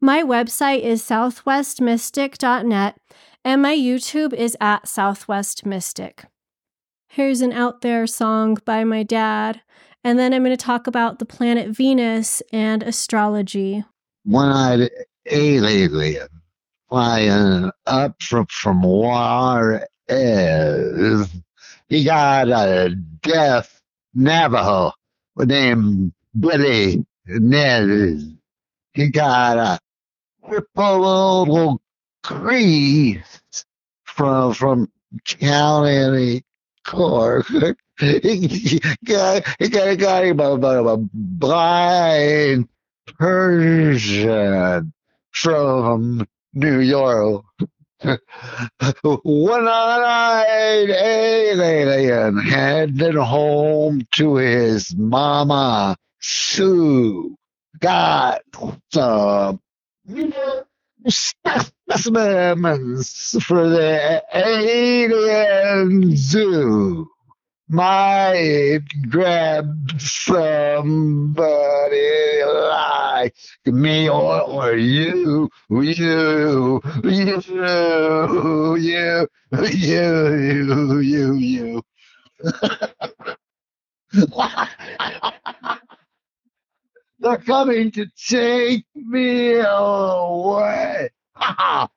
My 0.00 0.22
website 0.22 0.82
is 0.82 1.02
southwestmystic.net, 1.02 2.96
and 3.44 3.62
my 3.62 3.74
YouTube 3.74 4.32
is 4.32 4.56
at 4.60 4.86
Southwest 4.86 5.66
Mystic. 5.66 6.26
Here's 7.08 7.40
an 7.40 7.52
out 7.52 7.80
there 7.80 8.06
song 8.06 8.58
by 8.64 8.84
my 8.84 9.02
dad, 9.02 9.62
and 10.02 10.18
then 10.18 10.32
I'm 10.32 10.44
going 10.44 10.56
to 10.56 10.64
talk 10.64 10.86
about 10.86 11.18
the 11.18 11.24
planet 11.24 11.70
Venus 11.70 12.42
and 12.52 12.82
astrology. 12.82 13.84
One 14.24 14.50
eyed 14.50 14.90
alien 15.26 16.28
flying 16.88 17.70
up 17.86 18.22
from, 18.22 18.46
from 18.46 18.82
water 18.82 19.86
is 20.08 21.28
he 21.88 22.04
got 22.04 22.48
a 22.48 22.94
deaf 23.22 23.80
Navajo 24.14 24.92
named 25.36 26.12
Billy 26.38 27.04
Ned. 27.26 28.38
He 28.92 29.08
got 29.08 29.58
a 29.58 29.78
triple 30.46 31.80
crease 32.22 33.40
from 34.04 34.54
from 34.54 34.90
County 35.24 36.42
Cork. 36.84 37.46
he 37.98 38.80
got 39.04 39.42
he 39.58 39.68
got, 39.68 39.98
got 39.98 40.24
him 40.24 40.40
a, 40.40 40.44
a, 40.44 40.94
a 40.94 40.96
blind 40.96 42.68
Persian 43.18 44.93
from 45.34 46.26
New 46.54 46.80
York. 46.80 47.44
One-eyed 49.02 50.90
alien 50.90 52.38
headed 52.38 53.14
home 53.14 54.06
to 54.12 54.36
his 54.36 54.94
mama 54.96 55.96
Sue. 56.20 57.36
Got 57.80 58.42
some 58.92 59.60
specimens 61.08 61.82
for 63.42 63.68
the 63.68 64.22
alien 64.34 66.16
zoo 66.16 67.08
might 67.68 68.80
grab 69.08 69.66
somebody 69.98 70.86
like 72.44 73.34
me 73.66 74.08
or, 74.08 74.40
or 74.42 74.72
you, 74.74 75.48
you, 75.70 76.80
you, 77.04 77.04
you, 77.04 78.74
you, 78.74 79.28
you, 79.70 81.00
you, 81.00 81.34
you. 81.34 81.82
They're 87.18 87.38
coming 87.38 87.90
to 87.92 88.06
take 88.28 88.84
me 88.94 89.54
away. 89.60 91.08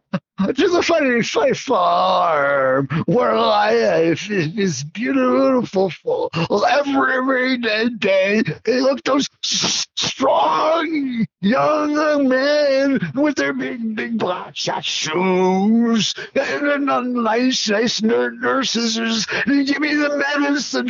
to 0.46 0.68
the 0.68 0.82
funny, 0.82 1.22
funny 1.22 1.54
farm 1.54 2.88
where 3.06 3.36
life 3.36 4.30
is, 4.30 4.84
beautiful 4.84 5.90
for 5.90 6.30
every 7.10 7.58
day. 7.58 8.42
They 8.64 8.80
look 8.80 9.02
those 9.04 9.28
strong 9.42 11.26
young 11.40 12.28
men 12.28 13.00
with 13.14 13.36
their 13.36 13.52
big, 13.52 13.96
big 13.96 14.18
black 14.18 14.54
shoes 14.56 16.14
and 16.34 17.14
nice, 17.14 17.68
nice 17.68 18.02
nurses. 18.02 19.26
Give 19.46 19.80
me 19.80 19.94
the 19.94 20.24
medicine. 20.38 20.88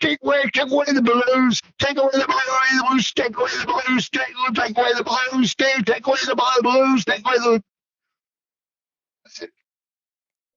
take 0.00 0.18
away, 0.22 0.42
take 0.52 0.70
away 0.70 0.86
the 0.92 1.02
blues. 1.02 1.60
Take 1.78 1.98
away 1.98 2.10
the 2.12 2.26
blues. 2.26 3.12
Take 3.12 3.36
away 3.36 3.50
the 3.50 3.66
blues. 3.66 4.08
Take, 4.10 4.34
take 4.54 4.78
away 4.78 4.92
the 4.96 5.04
blues. 5.04 5.54
Take, 5.54 5.84
take 5.84 6.06
away 6.06 6.18
the 6.26 6.60
blues. 6.62 7.04
Take 7.04 7.26
away 7.26 7.36
the 7.38 7.47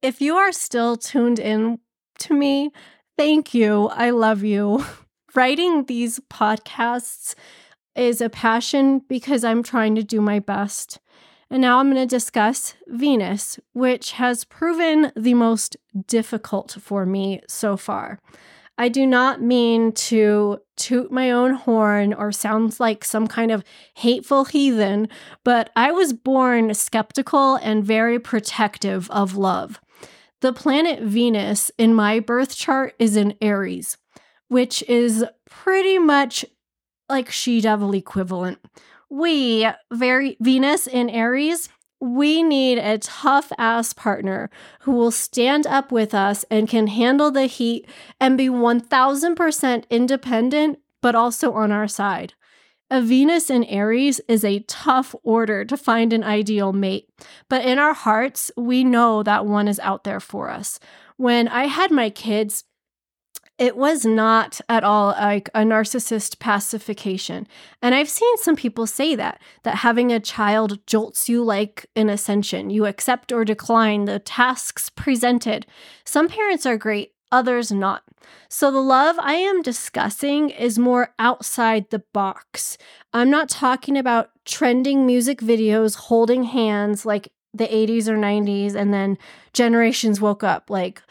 if 0.01 0.21
you 0.21 0.35
are 0.35 0.51
still 0.51 0.97
tuned 0.97 1.39
in 1.39 1.79
to 2.19 2.33
me, 2.33 2.71
thank 3.17 3.53
you. 3.53 3.87
I 3.89 4.09
love 4.09 4.43
you. 4.43 4.85
Writing 5.35 5.85
these 5.85 6.19
podcasts 6.29 7.35
is 7.95 8.21
a 8.21 8.29
passion 8.29 8.99
because 9.07 9.43
I'm 9.43 9.63
trying 9.63 9.95
to 9.95 10.03
do 10.03 10.21
my 10.21 10.39
best. 10.39 10.99
And 11.49 11.61
now 11.61 11.79
I'm 11.79 11.91
going 11.91 12.07
to 12.07 12.15
discuss 12.15 12.75
Venus, 12.87 13.59
which 13.73 14.13
has 14.13 14.45
proven 14.45 15.11
the 15.15 15.33
most 15.33 15.75
difficult 16.07 16.77
for 16.79 17.05
me 17.05 17.41
so 17.47 17.75
far. 17.75 18.19
I 18.77 18.89
do 18.89 19.05
not 19.05 19.41
mean 19.41 19.91
to 19.91 20.59
toot 20.75 21.11
my 21.11 21.29
own 21.29 21.53
horn 21.53 22.13
or 22.13 22.31
sound 22.31 22.79
like 22.79 23.03
some 23.03 23.27
kind 23.27 23.51
of 23.51 23.63
hateful 23.95 24.45
heathen, 24.45 25.07
but 25.43 25.69
I 25.75 25.91
was 25.91 26.13
born 26.13 26.73
skeptical 26.73 27.55
and 27.57 27.83
very 27.83 28.17
protective 28.17 29.11
of 29.11 29.35
love. 29.35 29.79
The 30.41 30.53
planet 30.53 31.03
Venus 31.03 31.69
in 31.77 31.93
my 31.93 32.19
birth 32.19 32.55
chart 32.55 32.95
is 32.97 33.15
in 33.15 33.35
Aries, 33.41 33.97
which 34.47 34.83
is 34.89 35.23
pretty 35.47 35.99
much 35.99 36.43
like 37.07 37.29
she 37.29 37.61
devil 37.61 37.93
equivalent. 37.93 38.57
We, 39.07 39.67
very 39.93 40.37
Venus 40.39 40.87
in 40.87 41.11
Aries, 41.11 41.69
we 41.99 42.41
need 42.41 42.79
a 42.79 42.97
tough 42.97 43.51
ass 43.59 43.93
partner 43.93 44.49
who 44.81 44.93
will 44.93 45.11
stand 45.11 45.67
up 45.67 45.91
with 45.91 46.15
us 46.15 46.43
and 46.49 46.67
can 46.67 46.87
handle 46.87 47.29
the 47.29 47.45
heat 47.45 47.87
and 48.19 48.35
be 48.35 48.49
1000% 48.49 49.83
independent, 49.91 50.79
but 51.03 51.13
also 51.13 51.53
on 51.53 51.71
our 51.71 51.87
side. 51.87 52.33
A 52.91 53.01
Venus 53.01 53.49
in 53.49 53.63
Aries 53.63 54.19
is 54.27 54.43
a 54.43 54.59
tough 54.67 55.15
order 55.23 55.63
to 55.63 55.77
find 55.77 56.11
an 56.11 56.25
ideal 56.25 56.73
mate, 56.73 57.07
but 57.47 57.63
in 57.63 57.79
our 57.79 57.93
hearts, 57.93 58.51
we 58.57 58.83
know 58.83 59.23
that 59.23 59.45
one 59.45 59.69
is 59.69 59.79
out 59.79 60.03
there 60.03 60.19
for 60.19 60.49
us. 60.49 60.77
When 61.15 61.47
I 61.47 61.67
had 61.67 61.89
my 61.89 62.09
kids, 62.09 62.65
it 63.57 63.77
was 63.77 64.05
not 64.05 64.59
at 64.67 64.83
all 64.83 65.11
like 65.11 65.49
a 65.53 65.61
narcissist 65.61 66.39
pacification. 66.39 67.47
And 67.81 67.95
I've 67.95 68.09
seen 68.09 68.37
some 68.39 68.57
people 68.57 68.85
say 68.85 69.15
that, 69.15 69.39
that 69.63 69.75
having 69.75 70.11
a 70.11 70.19
child 70.19 70.85
jolts 70.85 71.29
you 71.29 71.45
like 71.45 71.85
an 71.95 72.09
ascension. 72.09 72.71
You 72.71 72.87
accept 72.87 73.31
or 73.31 73.45
decline 73.45 74.03
the 74.03 74.19
tasks 74.19 74.89
presented. 74.89 75.65
Some 76.03 76.27
parents 76.27 76.65
are 76.65 76.75
great, 76.75 77.13
others 77.31 77.71
not. 77.71 78.03
So 78.49 78.71
the 78.71 78.81
love 78.81 79.17
I 79.19 79.35
am 79.35 79.61
discussing 79.61 80.49
is 80.49 80.77
more 80.77 81.13
outside 81.17 81.89
the 81.89 82.03
box. 82.13 82.77
I'm 83.13 83.29
not 83.29 83.49
talking 83.49 83.97
about 83.97 84.29
trending 84.45 85.05
music 85.05 85.39
videos 85.39 85.95
holding 85.95 86.43
hands 86.43 87.05
like 87.05 87.31
the 87.53 87.67
80s 87.67 88.07
or 88.07 88.17
90s 88.17 88.75
and 88.75 88.93
then 88.93 89.17
generations 89.53 90.21
woke 90.21 90.43
up 90.43 90.69
like 90.69 91.01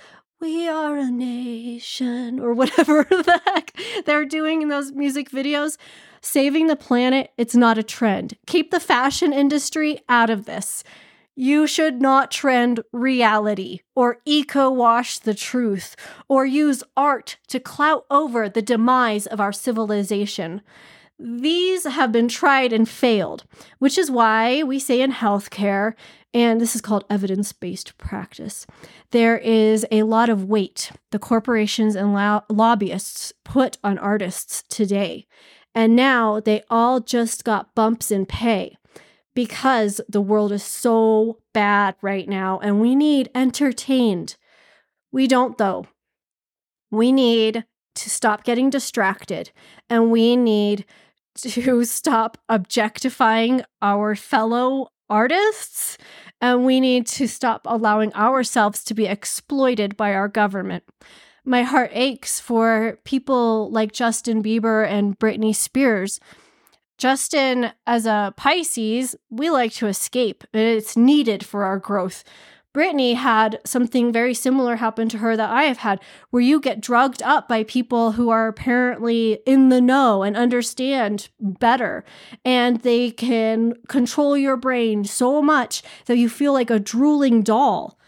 we 0.41 0.67
are 0.69 0.97
a 0.97 1.11
nation 1.11 2.41
or 2.41 2.55
whatever 2.55 3.05
the 3.09 3.41
heck 3.45 3.79
they're 4.07 4.25
doing 4.25 4.63
in 4.63 4.69
those 4.69 4.93
music 4.93 5.31
videos. 5.31 5.77
Saving 6.23 6.67
the 6.67 6.77
planet, 6.77 7.31
it's 7.39 7.55
not 7.55 7.79
a 7.79 7.83
trend. 7.83 8.35
Keep 8.47 8.71
the 8.71 8.81
fashion 8.81 9.33
industry 9.33 10.01
out 10.09 10.29
of 10.29 10.45
this. 10.45 10.85
You 11.43 11.67
should 11.67 12.03
not 12.03 12.31
trend 12.31 12.81
reality 12.93 13.81
or 13.97 14.19
eco 14.27 14.69
wash 14.71 15.19
the 15.19 15.33
truth 15.33 15.97
or 16.29 16.45
use 16.45 16.85
art 16.99 17.39
to 17.49 17.59
clout 17.59 18.05
over 18.11 18.47
the 18.47 18.61
demise 18.61 19.27
of 19.27 19.41
our 19.41 19.51
civilization. 19.51 20.61
These 21.19 21.85
have 21.85 22.13
been 22.13 22.29
tried 22.29 22.75
and 22.75 22.87
failed, 22.87 23.45
which 23.79 23.97
is 23.97 24.11
why 24.11 24.63
we 24.63 24.79
say 24.79 25.01
in 25.01 25.13
healthcare 25.13 25.95
and 26.35 26.61
this 26.61 26.75
is 26.75 26.83
called 26.83 27.07
evidence 27.09 27.55
based 27.55 27.97
practice. 27.97 28.67
There 29.11 29.39
is 29.39 29.87
a 29.91 30.03
lot 30.03 30.29
of 30.29 30.45
weight 30.45 30.93
the 31.11 31.19
corporations 31.19 31.97
and 31.97 32.13
lo- 32.13 32.43
lobbyists 32.51 33.33
put 33.47 33.79
on 33.83 33.97
artists 33.97 34.63
today. 34.69 35.27
And 35.75 35.97
now 35.97 36.39
they 36.39 36.65
all 36.69 37.01
just 37.01 37.45
got 37.45 37.75
bumps 37.75 38.11
in 38.11 38.27
pay 38.27 38.77
because 39.35 40.01
the 40.09 40.21
world 40.21 40.53
is 40.53 40.63
so 40.63 41.39
bad 41.53 41.95
right 42.03 42.29
now 42.29 42.59
and 42.61 42.81
we 42.81 42.95
need 42.95 43.31
entertained. 43.35 44.37
We 45.13 45.27
don't, 45.27 45.59
though. 45.59 45.87
We 46.91 47.13
need 47.13 47.65
to 47.97 48.11
stop 48.11 48.45
getting 48.45 48.71
distracted 48.71 49.51
and 49.89 50.11
we 50.11 50.37
need 50.37 50.85
to 51.37 51.85
stop 51.85 52.39
objectifying 52.49 53.63
our 53.83 54.15
fellow 54.15 54.89
artists, 55.11 55.99
and 56.41 56.65
we 56.65 56.81
need 56.81 57.05
to 57.05 57.27
stop 57.27 57.63
allowing 57.67 58.15
ourselves 58.15 58.85
to 58.85 58.95
be 58.95 59.07
exploited 59.07 59.97
by 59.97 60.15
our 60.15 60.29
government. 60.29 60.85
My 61.45 61.63
heart 61.63 61.91
aches 61.93 62.39
for 62.39 62.99
people 63.05 63.71
like 63.71 63.93
Justin 63.93 64.43
Bieber 64.43 64.87
and 64.87 65.19
Britney 65.19 65.55
Spears. 65.55 66.21
Justin, 67.01 67.73
as 67.87 68.05
a 68.05 68.35
Pisces, 68.37 69.17
we 69.31 69.49
like 69.49 69.73
to 69.73 69.87
escape. 69.87 70.45
And 70.53 70.63
it's 70.63 70.99
needed 70.99 71.45
for 71.45 71.65
our 71.65 71.79
growth. 71.79 72.23
Britney 72.75 73.15
had 73.15 73.59
something 73.65 74.13
very 74.13 74.35
similar 74.35 74.77
happen 74.77 75.09
to 75.09 75.19
her 75.19 75.35
that 75.35 75.49
I 75.49 75.63
have 75.63 75.79
had, 75.79 75.99
where 76.29 76.43
you 76.43 76.61
get 76.61 76.83
drugged 76.83 77.23
up 77.23 77.49
by 77.49 77.65
people 77.65 78.13
who 78.13 78.29
are 78.29 78.49
apparently 78.49 79.41
in 79.47 79.71
the 79.71 79.81
know 79.81 80.23
and 80.23 80.37
understand 80.37 81.31
better. 81.41 82.05
And 82.45 82.83
they 82.83 83.11
can 83.11 83.77
control 83.89 84.37
your 84.37 84.59
brain 84.59 85.05
so 85.05 85.41
much 85.41 85.83
that 86.05 86.19
you 86.19 86.29
feel 86.29 86.53
like 86.53 86.71
a 86.71 86.79
drooling 86.79 87.43
doll. 87.43 87.99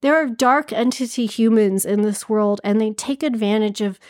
There 0.00 0.16
are 0.16 0.26
dark 0.26 0.72
entity 0.72 1.26
humans 1.26 1.84
in 1.84 2.00
this 2.00 2.26
world, 2.26 2.58
and 2.64 2.80
they 2.80 2.92
take 2.92 3.22
advantage 3.22 3.82
of 3.82 4.00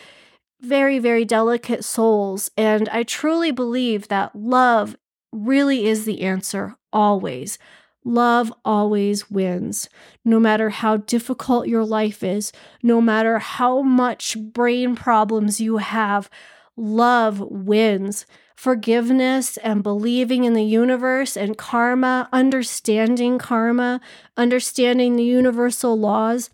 very, 0.61 0.99
very 0.99 1.25
delicate 1.25 1.83
souls. 1.83 2.49
And 2.57 2.89
I 2.89 3.03
truly 3.03 3.51
believe 3.51 4.07
that 4.07 4.35
love 4.35 4.95
really 5.31 5.87
is 5.87 6.05
the 6.05 6.21
answer 6.21 6.75
always. 6.91 7.57
Love 8.03 8.53
always 8.63 9.29
wins. 9.29 9.89
No 10.23 10.39
matter 10.39 10.69
how 10.69 10.97
difficult 10.97 11.67
your 11.67 11.83
life 11.83 12.23
is, 12.23 12.53
no 12.81 13.01
matter 13.01 13.37
how 13.39 13.81
much 13.81 14.37
brain 14.37 14.95
problems 14.95 15.59
you 15.59 15.77
have, 15.77 16.29
love 16.77 17.39
wins. 17.41 18.25
Forgiveness 18.55 19.57
and 19.57 19.83
believing 19.83 20.45
in 20.45 20.53
the 20.53 20.63
universe 20.63 21.37
and 21.37 21.57
karma, 21.57 22.29
understanding 22.31 23.37
karma, 23.37 24.01
understanding 24.35 25.15
the 25.15 25.23
universal 25.23 25.99
laws. 25.99 26.49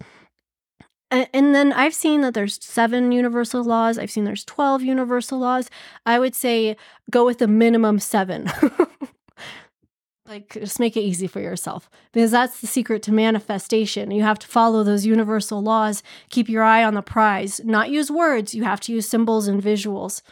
And 1.13 1.53
then 1.53 1.71
I've 1.73 1.93
seen 1.93 2.21
that 2.21 2.33
there's 2.33 2.57
seven 2.63 3.11
universal 3.11 3.63
laws. 3.63 3.99
I've 3.99 4.09
seen 4.09 4.23
there's 4.23 4.43
12 4.43 4.81
universal 4.81 5.37
laws. 5.37 5.69
I 6.07 6.17
would 6.17 6.33
say 6.33 6.75
go 7.11 7.23
with 7.23 7.37
the 7.37 7.47
minimum 7.47 7.99
seven. 7.99 8.51
like 10.27 10.53
just 10.53 10.79
make 10.79 10.97
it 10.97 11.01
easy 11.01 11.27
for 11.27 11.39
yourself 11.39 11.87
because 12.13 12.31
that's 12.31 12.61
the 12.61 12.67
secret 12.67 13.03
to 13.03 13.11
manifestation. 13.11 14.09
You 14.09 14.23
have 14.23 14.39
to 14.39 14.47
follow 14.47 14.83
those 14.83 15.05
universal 15.05 15.61
laws. 15.61 16.01
Keep 16.29 16.49
your 16.49 16.63
eye 16.63 16.83
on 16.83 16.95
the 16.95 17.03
prize. 17.03 17.61
Not 17.63 17.91
use 17.91 18.09
words. 18.09 18.55
You 18.55 18.63
have 18.63 18.79
to 18.81 18.93
use 18.93 19.07
symbols 19.07 19.47
and 19.47 19.61
visuals. 19.61 20.23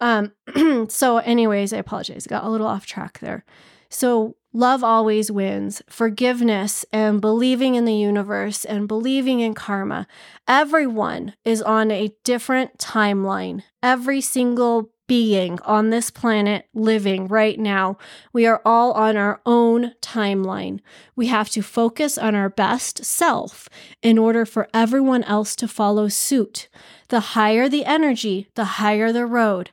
Um 0.00 0.32
so 0.88 1.18
anyways 1.18 1.72
i 1.72 1.76
apologize. 1.76 2.26
I 2.26 2.30
got 2.30 2.44
a 2.44 2.50
little 2.50 2.66
off 2.66 2.86
track 2.86 3.20
there. 3.20 3.44
So 3.88 4.34
love 4.52 4.82
always 4.82 5.30
wins 5.30 5.82
forgiveness 5.88 6.84
and 6.92 7.20
believing 7.20 7.74
in 7.74 7.84
the 7.84 7.94
universe 7.94 8.64
and 8.64 8.88
believing 8.88 9.40
in 9.40 9.54
karma 9.54 10.06
everyone 10.46 11.34
is 11.44 11.60
on 11.62 11.90
a 11.90 12.12
different 12.24 12.76
timeline 12.78 13.62
every 13.82 14.20
single 14.20 14.90
being 15.08 15.58
on 15.62 15.90
this 15.90 16.10
planet 16.10 16.66
living 16.74 17.26
right 17.26 17.58
now. 17.58 17.96
We 18.32 18.46
are 18.46 18.62
all 18.64 18.92
on 18.92 19.16
our 19.16 19.40
own 19.44 19.94
timeline. 20.00 20.80
We 21.16 21.26
have 21.26 21.48
to 21.50 21.62
focus 21.62 22.16
on 22.16 22.36
our 22.36 22.50
best 22.50 23.04
self 23.04 23.68
in 24.02 24.18
order 24.18 24.44
for 24.44 24.68
everyone 24.72 25.24
else 25.24 25.56
to 25.56 25.66
follow 25.66 26.08
suit. 26.08 26.68
The 27.08 27.20
higher 27.20 27.68
the 27.68 27.86
energy, 27.86 28.48
the 28.54 28.64
higher 28.64 29.10
the 29.10 29.26
road. 29.26 29.70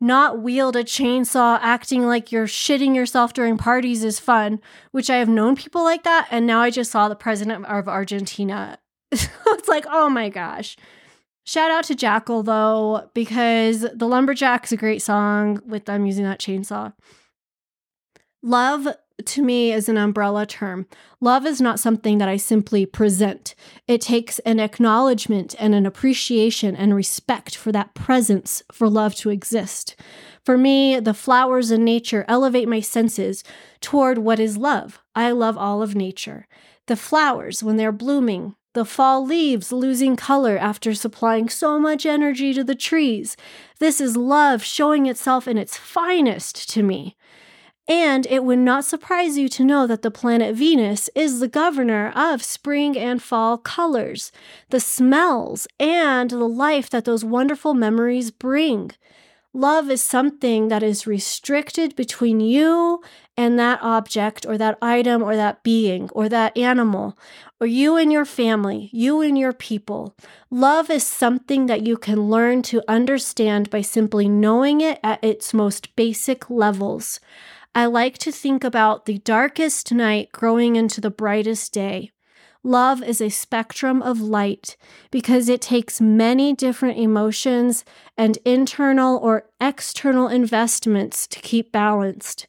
Not 0.00 0.40
wield 0.40 0.76
a 0.76 0.84
chainsaw 0.84 1.58
acting 1.60 2.06
like 2.06 2.30
you're 2.30 2.46
shitting 2.46 2.94
yourself 2.94 3.32
during 3.32 3.58
parties 3.58 4.04
is 4.04 4.20
fun, 4.20 4.60
which 4.92 5.10
I 5.10 5.16
have 5.16 5.28
known 5.28 5.56
people 5.56 5.82
like 5.82 6.04
that. 6.04 6.28
And 6.30 6.46
now 6.46 6.60
I 6.60 6.70
just 6.70 6.92
saw 6.92 7.08
the 7.08 7.16
president 7.16 7.66
of 7.66 7.88
Argentina. 7.88 8.78
it's 9.10 9.68
like, 9.68 9.86
oh 9.88 10.08
my 10.08 10.28
gosh. 10.28 10.76
Shout 11.44 11.70
out 11.70 11.84
to 11.84 11.94
Jackyl 11.94 12.44
though, 12.44 13.10
because 13.14 13.86
The 13.94 14.06
Lumberjack's 14.06 14.70
a 14.70 14.76
great 14.76 15.02
song 15.02 15.60
with 15.66 15.86
them 15.86 16.06
using 16.06 16.24
that 16.24 16.40
chainsaw. 16.40 16.92
Love 18.42 18.86
to 19.24 19.42
me 19.42 19.72
is 19.72 19.88
an 19.88 19.96
umbrella 19.96 20.46
term. 20.46 20.86
Love 21.20 21.46
is 21.46 21.60
not 21.60 21.80
something 21.80 22.18
that 22.18 22.28
I 22.28 22.36
simply 22.36 22.86
present. 22.86 23.54
It 23.86 24.00
takes 24.00 24.38
an 24.40 24.60
acknowledgement 24.60 25.54
and 25.58 25.74
an 25.74 25.86
appreciation 25.86 26.76
and 26.76 26.94
respect 26.94 27.56
for 27.56 27.72
that 27.72 27.94
presence 27.94 28.62
for 28.72 28.88
love 28.88 29.14
to 29.16 29.30
exist. 29.30 29.96
For 30.44 30.56
me, 30.56 31.00
the 31.00 31.14
flowers 31.14 31.70
in 31.70 31.84
nature 31.84 32.24
elevate 32.28 32.68
my 32.68 32.80
senses 32.80 33.44
toward 33.80 34.18
what 34.18 34.38
is 34.38 34.56
love. 34.56 35.00
I 35.14 35.32
love 35.32 35.58
all 35.58 35.82
of 35.82 35.94
nature. 35.94 36.46
The 36.86 36.96
flowers, 36.96 37.62
when 37.62 37.76
they're 37.76 37.92
blooming, 37.92 38.54
the 38.72 38.84
fall 38.84 39.26
leaves 39.26 39.72
losing 39.72 40.14
color 40.14 40.56
after 40.56 40.94
supplying 40.94 41.48
so 41.48 41.78
much 41.78 42.06
energy 42.06 42.54
to 42.54 42.62
the 42.62 42.74
trees. 42.74 43.36
This 43.80 44.00
is 44.00 44.16
love 44.16 44.62
showing 44.62 45.06
itself 45.06 45.48
in 45.48 45.58
its 45.58 45.76
finest 45.76 46.70
to 46.70 46.82
me. 46.82 47.16
And 47.88 48.26
it 48.26 48.44
would 48.44 48.58
not 48.58 48.84
surprise 48.84 49.38
you 49.38 49.48
to 49.48 49.64
know 49.64 49.86
that 49.86 50.02
the 50.02 50.10
planet 50.10 50.54
Venus 50.54 51.08
is 51.14 51.40
the 51.40 51.48
governor 51.48 52.12
of 52.14 52.42
spring 52.42 52.98
and 52.98 53.22
fall 53.22 53.56
colors, 53.56 54.30
the 54.68 54.78
smells, 54.78 55.66
and 55.80 56.28
the 56.28 56.48
life 56.48 56.90
that 56.90 57.06
those 57.06 57.24
wonderful 57.24 57.72
memories 57.72 58.30
bring. 58.30 58.90
Love 59.54 59.90
is 59.90 60.02
something 60.02 60.68
that 60.68 60.82
is 60.82 61.06
restricted 61.06 61.96
between 61.96 62.38
you 62.38 63.02
and 63.34 63.58
that 63.58 63.80
object 63.82 64.44
or 64.44 64.58
that 64.58 64.76
item 64.82 65.22
or 65.22 65.34
that 65.36 65.62
being 65.62 66.10
or 66.10 66.28
that 66.28 66.56
animal 66.56 67.18
or 67.58 67.66
you 67.66 67.96
and 67.96 68.12
your 68.12 68.26
family, 68.26 68.90
you 68.92 69.22
and 69.22 69.38
your 69.38 69.54
people. 69.54 70.14
Love 70.50 70.90
is 70.90 71.02
something 71.02 71.66
that 71.66 71.86
you 71.86 71.96
can 71.96 72.28
learn 72.28 72.60
to 72.60 72.82
understand 72.86 73.70
by 73.70 73.80
simply 73.80 74.28
knowing 74.28 74.82
it 74.82 75.00
at 75.02 75.24
its 75.24 75.54
most 75.54 75.96
basic 75.96 76.50
levels. 76.50 77.18
I 77.74 77.86
like 77.86 78.18
to 78.18 78.32
think 78.32 78.64
about 78.64 79.06
the 79.06 79.18
darkest 79.18 79.92
night 79.92 80.32
growing 80.32 80.76
into 80.76 81.00
the 81.00 81.10
brightest 81.10 81.72
day. 81.72 82.10
Love 82.64 83.02
is 83.02 83.20
a 83.20 83.28
spectrum 83.28 84.02
of 84.02 84.20
light 84.20 84.76
because 85.10 85.48
it 85.48 85.60
takes 85.60 86.00
many 86.00 86.52
different 86.52 86.98
emotions 86.98 87.84
and 88.16 88.36
internal 88.44 89.16
or 89.18 89.48
external 89.60 90.26
investments 90.28 91.26
to 91.28 91.40
keep 91.40 91.70
balanced. 91.70 92.46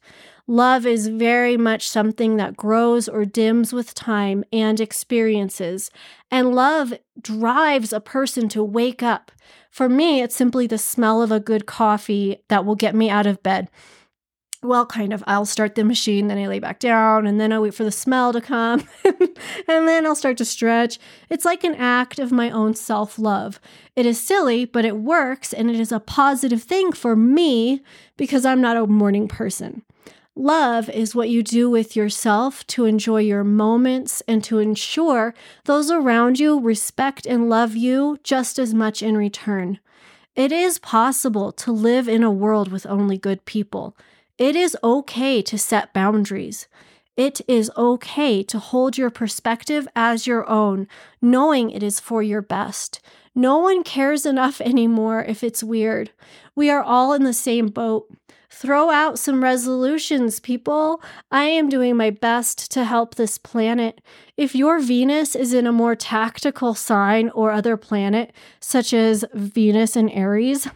Love 0.48 0.84
is 0.84 1.06
very 1.06 1.56
much 1.56 1.88
something 1.88 2.36
that 2.36 2.56
grows 2.56 3.08
or 3.08 3.24
dims 3.24 3.72
with 3.72 3.94
time 3.94 4.42
and 4.52 4.80
experiences. 4.80 5.92
And 6.28 6.52
love 6.52 6.92
drives 7.20 7.92
a 7.92 8.00
person 8.00 8.48
to 8.48 8.64
wake 8.64 9.00
up. 9.00 9.30
For 9.70 9.88
me, 9.88 10.22
it's 10.22 10.34
simply 10.34 10.66
the 10.66 10.76
smell 10.76 11.22
of 11.22 11.30
a 11.30 11.38
good 11.38 11.66
coffee 11.66 12.42
that 12.48 12.64
will 12.64 12.74
get 12.74 12.96
me 12.96 13.08
out 13.08 13.26
of 13.26 13.44
bed 13.44 13.68
well, 14.62 14.84
kind 14.84 15.12
of, 15.12 15.24
I'll 15.26 15.46
start 15.46 15.74
the 15.74 15.84
machine, 15.84 16.28
then 16.28 16.36
I 16.36 16.46
lay 16.46 16.58
back 16.58 16.80
down, 16.80 17.26
and 17.26 17.40
then 17.40 17.50
I 17.50 17.58
wait 17.58 17.72
for 17.72 17.84
the 17.84 17.90
smell 17.90 18.32
to 18.34 18.42
come, 18.42 18.86
and 19.04 19.88
then 19.88 20.04
I'll 20.04 20.14
start 20.14 20.36
to 20.38 20.44
stretch. 20.44 20.98
It's 21.30 21.46
like 21.46 21.64
an 21.64 21.74
act 21.76 22.18
of 22.18 22.30
my 22.30 22.50
own 22.50 22.74
self 22.74 23.18
love. 23.18 23.58
It 23.96 24.04
is 24.04 24.20
silly, 24.20 24.66
but 24.66 24.84
it 24.84 24.96
works, 24.96 25.54
and 25.54 25.70
it 25.70 25.80
is 25.80 25.92
a 25.92 26.00
positive 26.00 26.62
thing 26.62 26.92
for 26.92 27.16
me 27.16 27.82
because 28.18 28.44
I'm 28.44 28.60
not 28.60 28.76
a 28.76 28.86
morning 28.86 29.28
person. 29.28 29.82
Love 30.36 30.88
is 30.90 31.14
what 31.14 31.28
you 31.28 31.42
do 31.42 31.68
with 31.68 31.96
yourself 31.96 32.66
to 32.66 32.84
enjoy 32.84 33.20
your 33.20 33.44
moments 33.44 34.22
and 34.28 34.44
to 34.44 34.58
ensure 34.58 35.34
those 35.64 35.90
around 35.90 36.38
you 36.38 36.60
respect 36.60 37.26
and 37.26 37.48
love 37.48 37.74
you 37.76 38.18
just 38.22 38.58
as 38.58 38.72
much 38.72 39.02
in 39.02 39.16
return. 39.16 39.80
It 40.36 40.52
is 40.52 40.78
possible 40.78 41.50
to 41.52 41.72
live 41.72 42.08
in 42.08 42.22
a 42.22 42.30
world 42.30 42.70
with 42.70 42.86
only 42.86 43.18
good 43.18 43.44
people. 43.44 43.96
It 44.40 44.56
is 44.56 44.74
okay 44.82 45.42
to 45.42 45.58
set 45.58 45.92
boundaries. 45.92 46.66
It 47.14 47.42
is 47.46 47.70
okay 47.76 48.42
to 48.44 48.58
hold 48.58 48.96
your 48.96 49.10
perspective 49.10 49.86
as 49.94 50.26
your 50.26 50.48
own, 50.48 50.88
knowing 51.20 51.70
it 51.70 51.82
is 51.82 52.00
for 52.00 52.22
your 52.22 52.40
best. 52.40 53.00
No 53.34 53.58
one 53.58 53.84
cares 53.84 54.24
enough 54.24 54.58
anymore 54.62 55.22
if 55.22 55.44
it's 55.44 55.62
weird. 55.62 56.12
We 56.54 56.70
are 56.70 56.82
all 56.82 57.12
in 57.12 57.24
the 57.24 57.34
same 57.34 57.68
boat. 57.68 58.06
Throw 58.52 58.90
out 58.90 59.16
some 59.16 59.44
resolutions, 59.44 60.40
people. 60.40 61.00
I 61.30 61.44
am 61.44 61.68
doing 61.68 61.96
my 61.96 62.10
best 62.10 62.70
to 62.72 62.84
help 62.84 63.14
this 63.14 63.38
planet. 63.38 64.00
If 64.36 64.56
your 64.56 64.80
Venus 64.80 65.36
is 65.36 65.54
in 65.54 65.68
a 65.68 65.72
more 65.72 65.94
tactical 65.94 66.74
sign 66.74 67.30
or 67.30 67.52
other 67.52 67.76
planet, 67.76 68.32
such 68.58 68.92
as 68.92 69.24
Venus 69.32 69.94
and 69.94 70.10
Aries, 70.10 70.66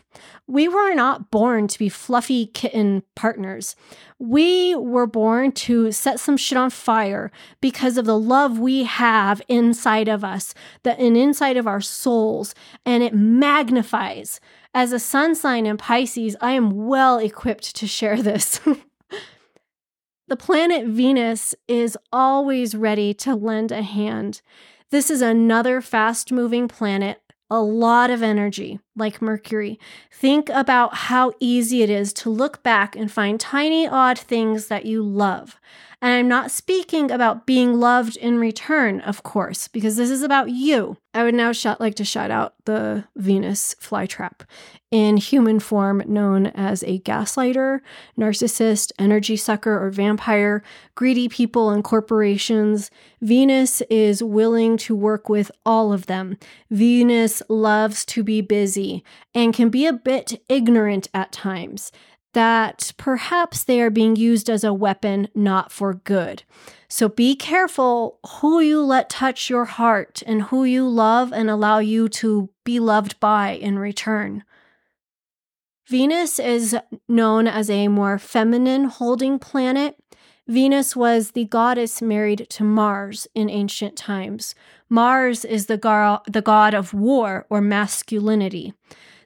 we 0.47 0.69
were 0.69 0.95
not 0.95 1.33
born 1.33 1.67
to 1.67 1.79
be 1.79 1.89
fluffy 1.89 2.47
kitten 2.47 3.03
partners. 3.17 3.75
We 4.21 4.77
were 4.77 5.09
born 5.09 5.51
to 5.53 5.91
set 5.91 6.21
some 6.21 6.37
shit 6.37 6.57
on 6.57 6.71
fire 6.71 7.33
because 7.61 7.99
of 7.99 8.05
the 8.05 8.19
love 8.19 8.59
we 8.59 8.85
have 8.85 9.43
inside 9.49 10.07
of 10.07 10.23
us, 10.23 10.55
that 10.85 11.01
and 11.01 11.17
inside 11.17 11.57
of 11.57 11.67
our 11.67 11.81
souls, 11.81 12.55
and 12.87 13.03
it 13.03 13.15
magnifies. 13.15 14.41
As 14.77 14.93
a 14.93 14.99
sun 14.99 15.37
sign 15.37 15.67
in 15.67 15.77
Pisces, 15.77 16.37
I 16.41 16.51
am 16.53 16.87
well 16.89 17.19
equipped 17.19 17.77
to 17.77 17.87
share 17.87 18.21
this. 18.21 18.59
the 20.29 20.37
planet 20.37 20.89
Venus 20.89 21.55
is 21.69 21.97
always 22.13 22.75
ready 22.75 23.15
to 23.15 23.37
lend 23.37 23.71
a 23.71 23.83
hand. 23.83 24.43
This 24.91 25.11
is 25.11 25.23
another 25.23 25.81
fast 25.81 26.33
moving 26.33 26.67
planet, 26.67 27.23
a 27.49 27.61
lot 27.61 28.11
of 28.11 28.21
energy. 28.21 28.81
Like 28.97 29.23
Mercury. 29.23 29.79
Think 30.11 30.49
about 30.49 30.95
how 30.95 31.33
easy 31.41 31.83
it 31.83 31.91
is 31.91 32.13
to 32.15 32.31
look 32.31 32.63
back 32.63 32.97
and 32.97 33.11
find 33.11 33.41
tiny, 33.41 33.87
odd 33.87 34.19
things 34.19 34.69
that 34.69 34.87
you 34.87 35.03
love. 35.03 35.59
And 36.05 36.13
I'm 36.13 36.29
not 36.29 36.51
speaking 36.51 37.11
about 37.11 37.47
being 37.47 37.81
loved 37.81 38.19
in 38.19 38.39
return, 38.39 39.01
of 39.01 39.23
course, 39.23 39.69
because 39.69 39.97
this 39.97 40.11
is 40.11 40.23
about 40.23 40.51
you. 40.51 40.99
I 41.15 41.23
would 41.23 41.35
now 41.35 41.53
like 41.81 41.95
to 41.95 42.05
shout 42.05 42.31
out 42.31 42.55
the 42.67 43.05
Venus 43.17 43.75
flytrap 43.81 44.41
in 44.91 45.17
human 45.17 45.61
form, 45.61 46.03
known 46.07 46.49
as 46.49 46.83
a 46.83 46.99
gaslighter, 46.99 47.81
narcissist, 48.19 48.93
energy 48.99 49.37
sucker, 49.37 49.83
or 49.83 49.91
vampire, 49.91 50.63
greedy 50.95 51.27
people 51.29 51.71
and 51.71 51.83
corporations. 51.83 52.91
Venus 53.23 53.81
is 53.83 54.23
willing 54.23 54.77
to 54.77 54.95
work 54.95 55.31
with 55.31 55.51
all 55.65 55.91
of 55.91 56.05
them. 56.05 56.37
Venus 56.71 57.43
loves 57.49 58.05
to 58.05 58.23
be 58.23 58.43
busy 58.43 58.84
and 59.35 59.55
can 59.55 59.69
be 59.69 59.87
a 59.87 59.93
bit 59.93 60.43
ignorant 60.49 61.09
at 61.15 61.33
times 61.33 61.93
that 62.35 62.93
perhaps 62.97 63.65
they 63.65 63.81
are 63.81 63.91
being 63.91 64.17
used 64.17 64.51
as 64.51 64.65
a 64.65 64.75
weapon, 64.75 65.29
not 65.35 65.73
for 65.73 65.95
good. 65.95 66.43
So 66.89 67.09
be 67.09 67.35
careful 67.35 68.19
who 68.41 68.61
you 68.61 68.83
let 68.83 69.09
touch 69.09 69.49
your 69.49 69.65
heart 69.65 70.23
and 70.27 70.43
who 70.43 70.65
you 70.65 70.89
love 70.89 71.33
and 71.33 71.49
allow 71.49 71.79
you 71.79 72.09
to 72.11 72.51
be 72.65 72.79
loved 72.79 73.19
by 73.21 73.51
in 73.51 73.79
return. 73.79 74.45
Venus 75.87 76.39
is 76.39 76.77
known 77.09 77.47
as 77.47 77.69
a 77.69 77.89
more 77.89 78.19
feminine 78.19 78.85
holding 78.85 79.39
planet. 79.39 79.97
Venus 80.47 80.95
was 80.95 81.31
the 81.31 81.47
goddess 81.47 82.03
married 82.03 82.47
to 82.51 82.65
Mars 82.65 83.27
in 83.35 83.49
ancient 83.49 83.97
times. 83.97 84.55
Mars 84.91 85.45
is 85.45 85.67
the, 85.67 86.21
the 86.29 86.43
god 86.43 86.75
of 86.75 86.93
war 86.93 87.47
or 87.49 87.63
masculinity. 87.63 88.75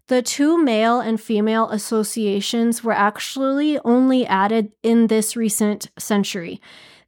The 0.06 0.22
two 0.22 0.62
male 0.62 1.00
and 1.00 1.20
female 1.20 1.68
associations 1.70 2.84
were 2.84 2.92
actually 2.92 3.78
only 3.80 4.24
added 4.26 4.72
in 4.82 5.08
this 5.08 5.36
recent 5.36 5.90
century. 5.98 6.60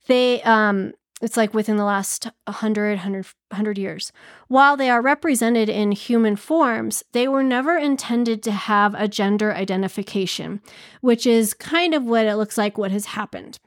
They, 0.07 0.43
um, 0.43 0.93
it's 1.23 1.37
like 1.37 1.55
within 1.55 1.77
the 1.77 1.85
last 1.85 2.27
100, 2.45 2.97
100, 2.97 3.27
100 3.49 3.79
years. 3.79 4.13
While 4.49 4.77
they 4.77 4.91
are 4.91 5.01
represented 5.01 5.69
in 5.69 5.93
human 5.93 6.35
forms, 6.35 7.05
they 7.13 7.29
were 7.29 7.43
never 7.45 7.77
intended 7.79 8.43
to 8.43 8.53
have 8.53 8.95
a 8.95 9.09
gender 9.09 9.55
identification, 9.55 10.61
which 11.01 11.27
is 11.27 11.55
kind 11.55 11.95
of 11.95 12.05
what 12.05 12.27
it 12.27 12.37
looks 12.37 12.59
like 12.59 12.77
what 12.77 12.91
has 12.91 13.07
happened. 13.07 13.61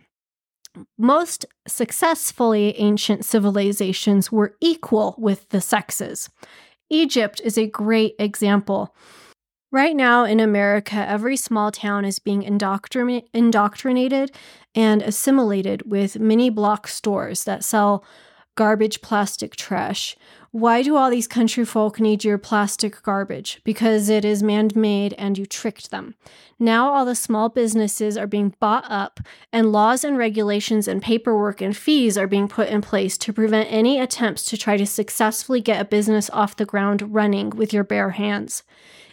Most 0.98 1.46
successfully 1.68 2.76
ancient 2.78 3.26
civilizations 3.26 4.32
were 4.32 4.56
equal 4.60 5.16
with 5.18 5.50
the 5.50 5.62
sexes. 5.62 6.30
Egypt 6.90 7.42
is 7.44 7.58
a 7.58 7.68
great 7.68 8.16
example. 8.20 8.96
Right 9.72 9.96
now 9.96 10.24
in 10.24 10.40
America, 10.40 10.96
every 10.96 11.36
small 11.36 11.72
town 11.72 12.06
is 12.06 12.20
being 12.20 12.44
indoctrin- 12.44 13.26
indoctrinated 13.34 14.32
and 14.76 15.02
assimilated 15.02 15.90
with 15.90 16.20
mini 16.20 16.52
block 16.52 16.88
stores 16.88 17.44
that 17.46 17.64
sell 17.64 18.06
garbage 18.56 19.02
plastic 19.02 19.56
trash. 19.56 20.16
Why 20.52 20.84
do 20.84 20.96
all 20.96 21.10
these 21.10 21.28
country 21.28 21.66
folk 21.66 22.00
need 22.00 22.24
your 22.24 22.38
plastic 22.38 23.02
garbage? 23.02 23.60
Because 23.64 24.08
it 24.08 24.24
is 24.24 24.44
man 24.44 24.70
made 24.76 25.14
and 25.18 25.36
you 25.36 25.48
tricked 25.48 25.90
them. 25.90 26.14
Now 26.60 26.94
all 26.94 27.06
the 27.06 27.16
small 27.16 27.50
businesses 27.50 28.18
are 28.18 28.28
being 28.28 28.54
bought 28.60 28.86
up, 28.88 29.20
and 29.52 29.72
laws 29.72 30.04
and 30.04 30.16
regulations 30.16 30.88
and 30.88 31.02
paperwork 31.02 31.60
and 31.60 31.76
fees 31.76 32.18
are 32.20 32.28
being 32.28 32.48
put 32.48 32.70
in 32.70 32.82
place 32.82 33.18
to 33.18 33.34
prevent 33.34 33.72
any 33.72 34.00
attempts 34.00 34.46
to 34.46 34.58
try 34.58 34.78
to 34.78 34.86
successfully 34.86 35.60
get 35.60 35.82
a 35.82 35.86
business 35.86 36.30
off 36.30 36.56
the 36.56 36.66
ground 36.66 37.14
running 37.14 37.50
with 37.50 37.74
your 37.74 37.84
bare 37.84 38.12
hands. 38.12 38.62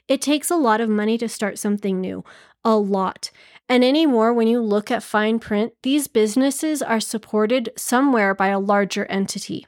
It 0.09 0.20
takes 0.20 0.51
a 0.51 0.57
lot 0.57 0.82
of 0.82 0.91
money 0.91 1.16
to 1.16 1.28
start 1.28 1.59
something 1.59 2.01
new, 2.01 2.22
a 2.64 2.76
lot. 2.76 3.30
And 3.71 3.85
anymore, 3.85 4.35
when 4.35 4.49
you 4.49 4.61
look 4.61 4.91
at 4.91 5.05
fine 5.05 5.39
print, 5.39 5.75
these 5.85 6.09
businesses 6.09 6.83
are 6.83 6.99
supported 6.99 7.71
somewhere 7.77 8.35
by 8.35 8.49
a 8.49 8.59
larger 8.59 9.07
entity. 9.07 9.64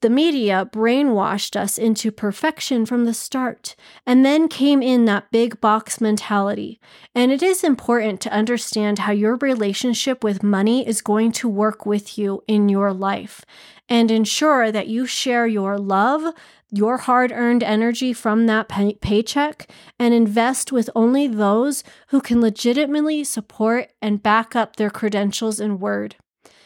The 0.00 0.10
media 0.10 0.68
brainwashed 0.72 1.54
us 1.54 1.78
into 1.78 2.10
perfection 2.10 2.86
from 2.86 3.04
the 3.04 3.14
start, 3.14 3.76
and 4.04 4.24
then 4.24 4.48
came 4.48 4.82
in 4.82 5.04
that 5.04 5.30
big 5.30 5.60
box 5.60 6.00
mentality. 6.00 6.80
And 7.14 7.30
it 7.30 7.40
is 7.40 7.62
important 7.62 8.20
to 8.22 8.32
understand 8.32 9.00
how 9.00 9.12
your 9.12 9.36
relationship 9.36 10.24
with 10.24 10.42
money 10.42 10.84
is 10.84 11.00
going 11.00 11.30
to 11.32 11.48
work 11.48 11.86
with 11.86 12.18
you 12.18 12.42
in 12.48 12.68
your 12.68 12.92
life 12.92 13.44
and 13.88 14.10
ensure 14.10 14.72
that 14.72 14.88
you 14.88 15.06
share 15.06 15.46
your 15.46 15.78
love, 15.78 16.34
your 16.70 16.98
hard 16.98 17.32
earned 17.32 17.62
energy 17.62 18.12
from 18.12 18.46
that 18.46 18.68
pay- 18.68 18.94
paycheck 18.94 19.70
and 19.98 20.14
invest 20.14 20.72
with 20.72 20.90
only 20.94 21.26
those 21.26 21.82
who 22.08 22.20
can 22.20 22.40
legitimately 22.40 23.24
support 23.24 23.92
and 24.00 24.22
back 24.22 24.54
up 24.54 24.76
their 24.76 24.90
credentials 24.90 25.60
and 25.60 25.80
word. 25.80 26.16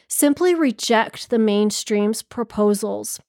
Simply 0.09 0.55
reject 0.55 1.31
the 1.31 1.39
mainstream's 1.39 2.23
proposals. 2.23 3.21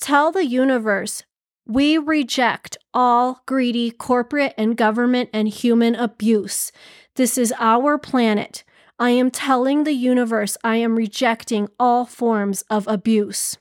Tell 0.00 0.32
the 0.32 0.46
universe, 0.46 1.22
we 1.66 1.98
reject 1.98 2.76
all 2.92 3.42
greedy 3.46 3.90
corporate 3.90 4.54
and 4.58 4.76
government 4.76 5.30
and 5.32 5.48
human 5.48 5.94
abuse. 5.94 6.72
This 7.14 7.38
is 7.38 7.54
our 7.58 7.98
planet. 7.98 8.64
I 8.98 9.10
am 9.10 9.30
telling 9.30 9.84
the 9.84 9.92
universe 9.92 10.56
I 10.64 10.76
am 10.76 10.96
rejecting 10.96 11.68
all 11.78 12.04
forms 12.04 12.62
of 12.70 12.88
abuse. 12.88 13.56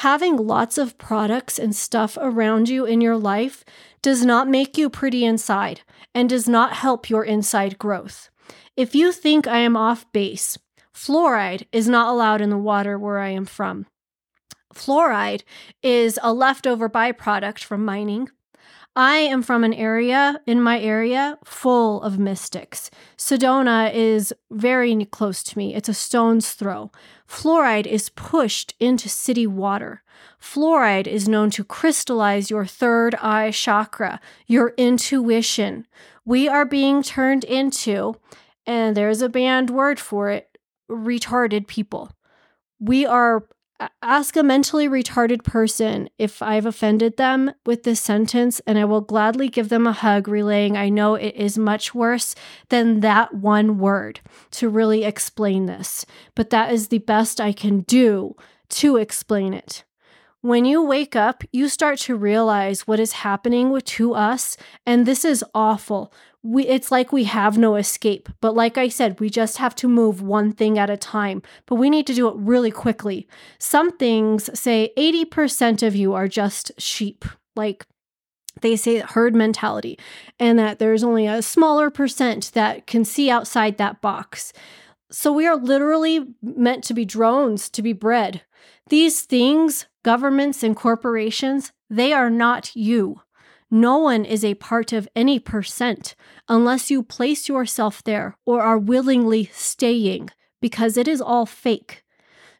Having 0.00 0.36
lots 0.36 0.76
of 0.76 0.98
products 0.98 1.58
and 1.58 1.74
stuff 1.74 2.18
around 2.20 2.68
you 2.68 2.84
in 2.84 3.00
your 3.00 3.16
life 3.16 3.64
does 4.02 4.26
not 4.26 4.46
make 4.46 4.76
you 4.76 4.90
pretty 4.90 5.24
inside 5.24 5.80
and 6.14 6.28
does 6.28 6.46
not 6.46 6.74
help 6.74 7.08
your 7.08 7.24
inside 7.24 7.78
growth. 7.78 8.28
If 8.76 8.94
you 8.94 9.10
think 9.10 9.46
I 9.46 9.56
am 9.60 9.74
off 9.74 10.04
base, 10.12 10.58
fluoride 10.94 11.66
is 11.72 11.88
not 11.88 12.12
allowed 12.12 12.42
in 12.42 12.50
the 12.50 12.58
water 12.58 12.98
where 12.98 13.20
I 13.20 13.30
am 13.30 13.46
from. 13.46 13.86
Fluoride 14.74 15.44
is 15.82 16.20
a 16.22 16.30
leftover 16.30 16.90
byproduct 16.90 17.64
from 17.64 17.82
mining. 17.82 18.28
I 18.94 19.16
am 19.16 19.42
from 19.42 19.64
an 19.64 19.72
area 19.72 20.42
in 20.46 20.62
my 20.62 20.78
area 20.78 21.38
full 21.42 22.02
of 22.02 22.18
mystics. 22.18 22.90
Sedona 23.16 23.92
is 23.94 24.34
very 24.50 25.04
close 25.06 25.42
to 25.44 25.56
me. 25.56 25.74
It's 25.74 25.88
a 25.88 25.94
stone's 25.94 26.52
throw. 26.52 26.90
Fluoride 27.28 27.86
is 27.86 28.08
pushed 28.08 28.74
into 28.78 29.08
city 29.08 29.46
water. 29.46 30.02
Fluoride 30.40 31.06
is 31.06 31.28
known 31.28 31.50
to 31.50 31.64
crystallize 31.64 32.50
your 32.50 32.66
third 32.66 33.14
eye 33.16 33.50
chakra, 33.50 34.20
your 34.46 34.74
intuition. 34.76 35.86
We 36.24 36.48
are 36.48 36.64
being 36.64 37.02
turned 37.02 37.44
into, 37.44 38.16
and 38.66 38.96
there's 38.96 39.22
a 39.22 39.28
banned 39.28 39.70
word 39.70 39.98
for 39.98 40.30
it, 40.30 40.56
retarded 40.90 41.66
people. 41.66 42.10
We 42.78 43.06
are 43.06 43.46
ask 44.02 44.36
a 44.36 44.42
mentally 44.42 44.88
retarded 44.88 45.42
person 45.44 46.08
if 46.18 46.42
I've 46.42 46.66
offended 46.66 47.16
them 47.16 47.52
with 47.64 47.82
this 47.82 48.00
sentence, 48.00 48.60
and 48.66 48.78
I 48.78 48.84
will 48.84 49.00
gladly 49.00 49.48
give 49.48 49.68
them 49.68 49.86
a 49.86 49.92
hug, 49.92 50.28
relaying 50.28 50.76
I 50.76 50.88
know 50.88 51.14
it 51.14 51.34
is 51.34 51.58
much 51.58 51.94
worse 51.94 52.34
than 52.68 53.00
that 53.00 53.34
one 53.34 53.78
word 53.78 54.20
to 54.52 54.68
really 54.68 55.04
explain 55.04 55.66
this, 55.66 56.06
but 56.34 56.50
that 56.50 56.72
is 56.72 56.88
the 56.88 56.98
best 56.98 57.40
I 57.40 57.52
can 57.52 57.80
do 57.80 58.36
to 58.68 58.96
explain 58.96 59.54
it. 59.54 59.84
When 60.42 60.64
you 60.64 60.82
wake 60.82 61.16
up, 61.16 61.42
you 61.52 61.68
start 61.68 61.98
to 62.00 62.16
realize 62.16 62.86
what 62.86 63.00
is 63.00 63.12
happening 63.12 63.78
to 63.78 64.14
us, 64.14 64.56
and 64.84 65.06
this 65.06 65.24
is 65.24 65.44
awful. 65.54 66.12
We 66.42 66.66
it's 66.66 66.92
like 66.92 67.10
we 67.10 67.24
have 67.24 67.58
no 67.58 67.74
escape 67.74 68.28
but 68.40 68.54
like 68.54 68.78
i 68.78 68.86
said 68.86 69.18
we 69.18 69.28
just 69.28 69.56
have 69.56 69.74
to 69.76 69.88
move 69.88 70.22
one 70.22 70.52
thing 70.52 70.78
at 70.78 70.88
a 70.88 70.96
time 70.96 71.42
but 71.66 71.74
we 71.74 71.90
need 71.90 72.06
to 72.06 72.14
do 72.14 72.28
it 72.28 72.36
really 72.36 72.70
quickly. 72.70 73.26
Some 73.58 73.96
things 73.96 74.48
say 74.56 74.92
80% 74.96 75.84
of 75.84 75.96
you 75.96 76.14
are 76.14 76.28
just 76.28 76.70
sheep 76.78 77.24
like 77.56 77.84
they 78.60 78.76
say 78.76 79.00
herd 79.00 79.34
mentality 79.34 79.98
and 80.38 80.58
that 80.58 80.78
there's 80.78 81.02
only 81.02 81.26
a 81.26 81.42
smaller 81.42 81.90
percent 81.90 82.52
that 82.54 82.86
can 82.86 83.04
see 83.04 83.28
outside 83.28 83.76
that 83.78 84.00
box. 84.00 84.52
So 85.10 85.32
we 85.32 85.46
are 85.46 85.56
literally 85.56 86.34
meant 86.42 86.84
to 86.84 86.94
be 86.94 87.04
drones 87.04 87.68
to 87.70 87.82
be 87.82 87.92
bred. 87.92 88.42
These 88.88 89.22
things 89.22 89.86
governments 90.10 90.62
and 90.62 90.74
corporations 90.76 91.72
they 91.90 92.10
are 92.12 92.30
not 92.30 92.74
you 92.74 93.20
no 93.70 93.98
one 93.98 94.24
is 94.24 94.44
a 94.44 94.54
part 94.54 94.92
of 94.92 95.08
any 95.16 95.38
percent 95.40 96.14
unless 96.48 96.90
you 96.90 97.02
place 97.02 97.48
yourself 97.48 98.02
there 98.04 98.36
or 98.44 98.62
are 98.62 98.78
willingly 98.78 99.50
staying, 99.52 100.30
because 100.60 100.96
it 100.96 101.08
is 101.08 101.20
all 101.20 101.46
fake. 101.46 102.04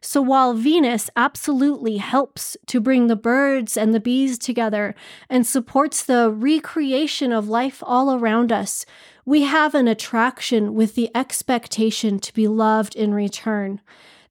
So 0.01 0.21
while 0.21 0.53
Venus 0.53 1.09
absolutely 1.15 1.97
helps 1.97 2.57
to 2.67 2.81
bring 2.81 3.07
the 3.07 3.15
birds 3.15 3.77
and 3.77 3.93
the 3.93 3.99
bees 3.99 4.37
together 4.37 4.95
and 5.29 5.47
supports 5.47 6.03
the 6.03 6.29
recreation 6.29 7.31
of 7.31 7.49
life 7.49 7.81
all 7.85 8.13
around 8.13 8.51
us, 8.51 8.85
we 9.25 9.43
have 9.43 9.73
an 9.73 9.87
attraction 9.87 10.73
with 10.73 10.95
the 10.95 11.09
expectation 11.15 12.19
to 12.19 12.33
be 12.33 12.47
loved 12.47 12.95
in 12.95 13.13
return. 13.13 13.81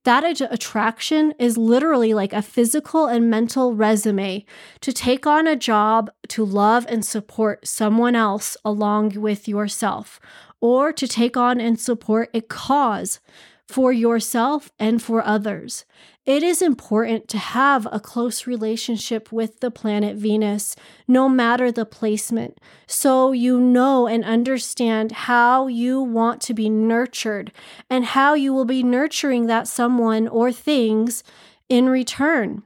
That 0.06 0.22
ad- 0.22 0.48
attraction 0.52 1.34
is 1.36 1.58
literally 1.58 2.14
like 2.14 2.32
a 2.32 2.40
physical 2.40 3.06
and 3.06 3.28
mental 3.28 3.74
resume 3.74 4.44
to 4.80 4.92
take 4.92 5.26
on 5.26 5.48
a 5.48 5.56
job 5.56 6.12
to 6.28 6.44
love 6.44 6.86
and 6.88 7.04
support 7.04 7.66
someone 7.66 8.14
else 8.14 8.56
along 8.64 9.20
with 9.20 9.48
yourself, 9.48 10.20
or 10.60 10.92
to 10.92 11.08
take 11.08 11.36
on 11.36 11.60
and 11.60 11.80
support 11.80 12.30
a 12.32 12.40
cause 12.40 13.18
for 13.66 13.92
yourself 13.92 14.70
and 14.78 15.02
for 15.02 15.26
others. 15.26 15.84
It 16.26 16.42
is 16.42 16.60
important 16.60 17.28
to 17.28 17.38
have 17.38 17.86
a 17.92 18.00
close 18.00 18.48
relationship 18.48 19.30
with 19.30 19.60
the 19.60 19.70
planet 19.70 20.16
Venus, 20.16 20.74
no 21.06 21.28
matter 21.28 21.70
the 21.70 21.86
placement, 21.86 22.58
so 22.88 23.30
you 23.30 23.60
know 23.60 24.08
and 24.08 24.24
understand 24.24 25.12
how 25.12 25.68
you 25.68 26.02
want 26.02 26.42
to 26.42 26.54
be 26.54 26.68
nurtured 26.68 27.52
and 27.88 28.06
how 28.06 28.34
you 28.34 28.52
will 28.52 28.64
be 28.64 28.82
nurturing 28.82 29.46
that 29.46 29.68
someone 29.68 30.26
or 30.26 30.50
things 30.50 31.22
in 31.68 31.88
return. 31.88 32.64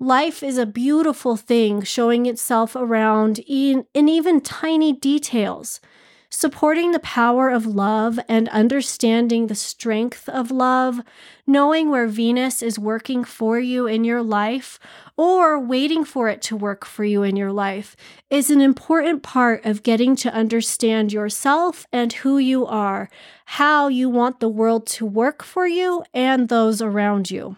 Life 0.00 0.42
is 0.42 0.56
a 0.56 0.64
beautiful 0.64 1.36
thing 1.36 1.82
showing 1.82 2.24
itself 2.24 2.74
around 2.74 3.40
in, 3.46 3.84
in 3.92 4.08
even 4.08 4.40
tiny 4.40 4.94
details 4.94 5.80
supporting 6.32 6.92
the 6.92 6.98
power 7.00 7.50
of 7.50 7.66
love 7.66 8.18
and 8.26 8.48
understanding 8.48 9.46
the 9.46 9.54
strength 9.54 10.30
of 10.30 10.50
love, 10.50 11.02
knowing 11.46 11.90
where 11.90 12.06
Venus 12.06 12.62
is 12.62 12.78
working 12.78 13.22
for 13.22 13.60
you 13.60 13.86
in 13.86 14.02
your 14.02 14.22
life 14.22 14.78
or 15.14 15.60
waiting 15.60 16.06
for 16.06 16.28
it 16.28 16.40
to 16.40 16.56
work 16.56 16.86
for 16.86 17.04
you 17.04 17.22
in 17.22 17.36
your 17.36 17.52
life 17.52 17.94
is 18.30 18.50
an 18.50 18.62
important 18.62 19.22
part 19.22 19.62
of 19.66 19.82
getting 19.82 20.16
to 20.16 20.32
understand 20.32 21.12
yourself 21.12 21.86
and 21.92 22.14
who 22.14 22.38
you 22.38 22.64
are, 22.64 23.10
how 23.44 23.88
you 23.88 24.08
want 24.08 24.40
the 24.40 24.48
world 24.48 24.86
to 24.86 25.04
work 25.04 25.42
for 25.42 25.66
you 25.66 26.02
and 26.14 26.48
those 26.48 26.80
around 26.80 27.30
you. 27.30 27.56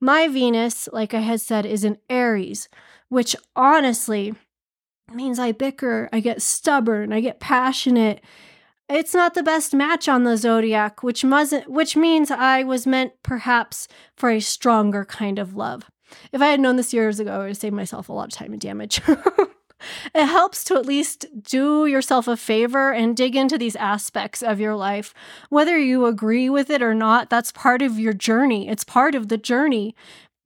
My 0.00 0.26
Venus, 0.26 0.88
like 0.90 1.12
I 1.12 1.20
had 1.20 1.42
said, 1.42 1.66
is 1.66 1.84
in 1.84 1.98
Aries, 2.08 2.70
which 3.10 3.36
honestly, 3.54 4.34
means 5.14 5.38
I 5.38 5.52
bicker, 5.52 6.08
I 6.12 6.20
get 6.20 6.42
stubborn, 6.42 7.12
I 7.12 7.20
get 7.20 7.40
passionate. 7.40 8.22
It's 8.88 9.14
not 9.14 9.34
the 9.34 9.42
best 9.42 9.72
match 9.72 10.08
on 10.08 10.24
the 10.24 10.36
zodiac, 10.36 11.02
which 11.02 11.24
mustn't, 11.24 11.68
which 11.70 11.96
means 11.96 12.30
I 12.30 12.64
was 12.64 12.86
meant 12.86 13.12
perhaps 13.22 13.86
for 14.16 14.30
a 14.30 14.40
stronger 14.40 15.04
kind 15.04 15.38
of 15.38 15.54
love. 15.54 15.90
If 16.32 16.42
I 16.42 16.48
had 16.48 16.60
known 16.60 16.76
this 16.76 16.92
years 16.92 17.20
ago, 17.20 17.32
I 17.32 17.38
would 17.38 17.48
have 17.48 17.56
saved 17.56 17.74
myself 17.74 18.08
a 18.08 18.12
lot 18.12 18.32
of 18.32 18.32
time 18.32 18.52
and 18.52 18.60
damage. 18.60 19.00
it 20.14 20.26
helps 20.26 20.64
to 20.64 20.74
at 20.74 20.86
least 20.86 21.26
do 21.42 21.86
yourself 21.86 22.26
a 22.26 22.36
favor 22.36 22.92
and 22.92 23.16
dig 23.16 23.36
into 23.36 23.56
these 23.56 23.76
aspects 23.76 24.42
of 24.42 24.60
your 24.60 24.74
life. 24.74 25.14
Whether 25.48 25.78
you 25.78 26.06
agree 26.06 26.50
with 26.50 26.70
it 26.70 26.82
or 26.82 26.94
not, 26.94 27.30
that's 27.30 27.52
part 27.52 27.82
of 27.82 27.98
your 27.98 28.12
journey. 28.12 28.68
It's 28.68 28.84
part 28.84 29.14
of 29.14 29.28
the 29.28 29.38
journey 29.38 29.94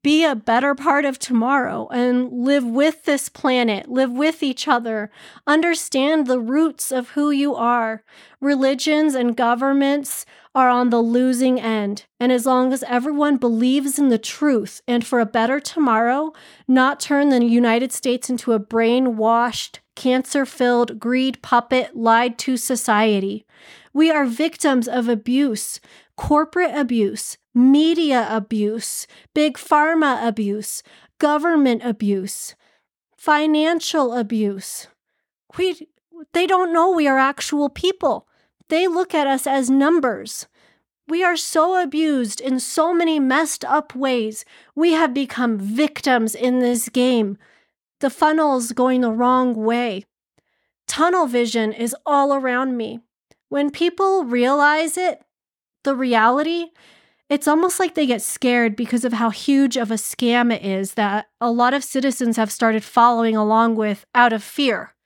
be 0.05 0.23
a 0.23 0.37
better 0.37 0.75
part 0.75 1.07
of 1.07 1.19
tomorrow 1.19 1.89
and 1.89 2.31
live 2.31 2.65
with 2.65 3.07
this 3.07 3.31
planet, 3.31 3.91
live 3.91 4.13
with 4.13 4.43
each 4.43 4.69
other, 4.69 5.11
understand 5.47 6.27
the 6.27 6.39
roots 6.39 6.93
of 6.93 7.11
who 7.11 7.31
you 7.31 7.55
are. 7.57 8.05
Religions 8.39 9.15
and 9.15 9.35
governments 9.35 10.27
are 10.55 10.69
on 10.69 10.91
the 10.91 11.01
losing 11.01 11.59
end. 11.59 12.05
And 12.21 12.31
as 12.31 12.45
long 12.45 12.73
as 12.75 12.83
everyone 12.85 13.39
believes 13.39 13.99
in 13.99 14.11
the 14.11 14.19
truth 14.19 14.83
and 14.87 15.07
for 15.07 15.21
a 15.21 15.27
better 15.27 15.59
tomorrow, 15.59 16.35
not 16.69 17.01
turn 17.01 17.31
the 17.31 17.43
United 17.43 17.91
States 17.91 18.29
into 18.29 18.53
a 18.53 18.61
brainwashed, 18.61 19.79
cancer 19.97 20.45
filled 20.45 21.01
greed 21.01 21.41
puppet 21.41 21.97
lied 21.97 22.37
to 22.41 22.59
society. 22.59 23.47
We 23.95 24.11
are 24.11 24.27
victims 24.27 24.89
of 24.89 25.09
abuse, 25.09 25.81
corporate 26.17 26.75
abuse, 26.75 27.39
media 27.55 28.27
abuse, 28.29 29.07
big 29.35 29.57
pharma 29.57 30.27
abuse, 30.27 30.83
government 31.19 31.83
abuse, 31.85 32.57
financial 33.17 34.13
abuse. 34.13 34.89
We, 35.57 35.89
they 36.33 36.47
don't 36.47 36.73
know 36.73 36.91
we 36.91 37.07
are 37.07 37.19
actual 37.19 37.69
people. 37.69 38.27
They 38.69 38.89
look 38.89 39.15
at 39.15 39.29
us 39.29 39.47
as 39.47 39.71
numbers. 39.71 40.49
We 41.07 41.23
are 41.23 41.37
so 41.37 41.81
abused 41.81 42.41
in 42.41 42.59
so 42.59 42.93
many 42.93 43.21
messed 43.21 43.65
up 43.65 43.95
ways. 43.95 44.45
We 44.75 44.95
have 44.95 45.15
become 45.15 45.59
victims 45.59 46.35
in 46.35 46.59
this 46.59 46.89
game. 46.89 47.39
The 48.01 48.11
funnel's 48.11 48.73
going 48.73 49.03
the 49.03 49.13
wrong 49.13 49.55
way. 49.55 50.05
Tunnel 50.89 51.27
vision 51.27 51.73
is 51.73 51.95
all 52.05 52.35
around 52.35 52.77
me. 52.77 53.01
When 53.55 53.71
people 53.71 54.25
realize 54.25 54.99
it, 54.99 55.23
the 55.85 55.95
reality, 55.95 56.73
it's 57.29 57.47
almost 57.47 57.79
like 57.79 57.95
they 57.95 58.05
get 58.05 58.21
scared 58.21 58.75
because 58.75 59.05
of 59.05 59.13
how 59.13 59.31
huge 59.31 59.77
of 59.77 59.93
a 59.93 59.95
scam 59.95 60.53
it 60.53 60.65
is 60.65 60.95
that 60.95 61.27
a 61.41 61.53
lot 61.53 61.73
of 61.73 61.85
citizens 61.85 62.37
have 62.37 62.51
started 62.51 62.83
following 62.83 63.37
along 63.37 63.77
with 63.77 64.07
out 64.13 64.33
of 64.33 64.43
fear. 64.43 64.97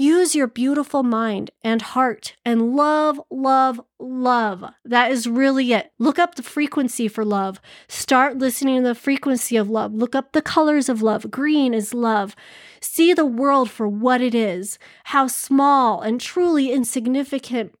Use 0.00 0.34
your 0.34 0.46
beautiful 0.46 1.02
mind 1.02 1.50
and 1.62 1.82
heart 1.82 2.34
and 2.42 2.74
love, 2.74 3.20
love, 3.30 3.82
love. 3.98 4.64
That 4.82 5.12
is 5.12 5.26
really 5.26 5.74
it. 5.74 5.92
Look 5.98 6.18
up 6.18 6.36
the 6.36 6.42
frequency 6.42 7.06
for 7.06 7.22
love. 7.22 7.60
Start 7.86 8.38
listening 8.38 8.80
to 8.80 8.88
the 8.88 8.94
frequency 8.94 9.58
of 9.58 9.68
love. 9.68 9.92
Look 9.92 10.14
up 10.14 10.32
the 10.32 10.40
colors 10.40 10.88
of 10.88 11.02
love. 11.02 11.30
Green 11.30 11.74
is 11.74 11.92
love. 11.92 12.34
See 12.80 13.12
the 13.12 13.26
world 13.26 13.68
for 13.68 13.86
what 13.86 14.22
it 14.22 14.34
is, 14.34 14.78
how 15.04 15.26
small 15.26 16.00
and 16.00 16.18
truly 16.18 16.72
insignificant 16.72 17.74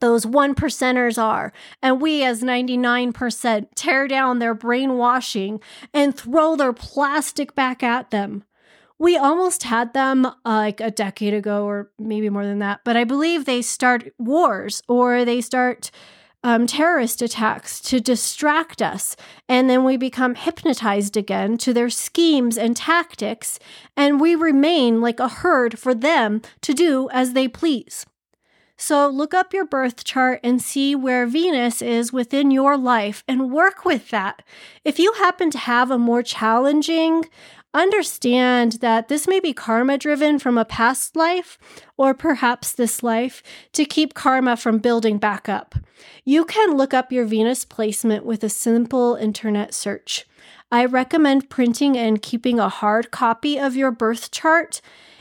those 0.00 0.24
one 0.24 0.54
percenters 0.54 1.22
are. 1.22 1.52
And 1.82 2.00
we, 2.00 2.24
as 2.24 2.42
99%, 2.42 3.66
tear 3.74 4.08
down 4.08 4.38
their 4.38 4.54
brainwashing 4.54 5.60
and 5.92 6.16
throw 6.16 6.56
their 6.56 6.72
plastic 6.72 7.54
back 7.54 7.82
at 7.82 8.10
them. 8.10 8.44
We 9.00 9.16
almost 9.16 9.62
had 9.62 9.94
them 9.94 10.26
uh, 10.26 10.34
like 10.44 10.80
a 10.82 10.90
decade 10.90 11.32
ago, 11.32 11.64
or 11.64 11.90
maybe 11.98 12.28
more 12.28 12.44
than 12.44 12.58
that, 12.58 12.82
but 12.84 12.98
I 12.98 13.04
believe 13.04 13.46
they 13.46 13.62
start 13.62 14.12
wars 14.18 14.82
or 14.88 15.24
they 15.24 15.40
start 15.40 15.90
um, 16.44 16.66
terrorist 16.66 17.22
attacks 17.22 17.80
to 17.80 17.98
distract 17.98 18.82
us. 18.82 19.16
And 19.48 19.70
then 19.70 19.84
we 19.84 19.96
become 19.96 20.34
hypnotized 20.34 21.16
again 21.16 21.56
to 21.58 21.72
their 21.72 21.88
schemes 21.88 22.58
and 22.58 22.76
tactics, 22.76 23.58
and 23.96 24.20
we 24.20 24.34
remain 24.34 25.00
like 25.00 25.18
a 25.18 25.28
herd 25.28 25.78
for 25.78 25.94
them 25.94 26.42
to 26.60 26.74
do 26.74 27.08
as 27.10 27.32
they 27.32 27.48
please. 27.48 28.04
So 28.76 29.08
look 29.08 29.34
up 29.34 29.52
your 29.52 29.66
birth 29.66 30.04
chart 30.04 30.40
and 30.42 30.60
see 30.62 30.94
where 30.94 31.26
Venus 31.26 31.82
is 31.82 32.14
within 32.14 32.50
your 32.50 32.78
life 32.78 33.22
and 33.28 33.50
work 33.50 33.84
with 33.84 34.08
that. 34.08 34.42
If 34.84 34.98
you 34.98 35.12
happen 35.12 35.50
to 35.50 35.58
have 35.58 35.90
a 35.90 35.98
more 35.98 36.22
challenging, 36.22 37.26
understand 37.72 38.72
that 38.80 39.08
this 39.08 39.28
may 39.28 39.40
be 39.40 39.52
karma 39.52 39.98
driven 39.98 40.38
from 40.38 40.58
a 40.58 40.64
past 40.64 41.16
life 41.16 41.58
or 41.96 42.14
perhaps 42.14 42.72
this 42.72 43.02
life 43.02 43.42
to 43.72 43.84
keep 43.84 44.14
karma 44.14 44.56
from 44.56 44.78
building 44.78 45.18
back 45.18 45.48
up. 45.48 45.74
You 46.24 46.44
can 46.44 46.76
look 46.76 46.92
up 46.92 47.12
your 47.12 47.24
Venus 47.24 47.64
placement 47.64 48.24
with 48.24 48.42
a 48.42 48.48
simple 48.48 49.14
internet 49.14 49.74
search. 49.74 50.26
I 50.72 50.84
recommend 50.84 51.50
printing 51.50 51.96
and 51.96 52.22
keeping 52.22 52.58
a 52.58 52.68
hard 52.68 53.10
copy 53.10 53.58
of 53.58 53.76
your 53.76 53.90
birth 53.90 54.30
chart 54.30 54.80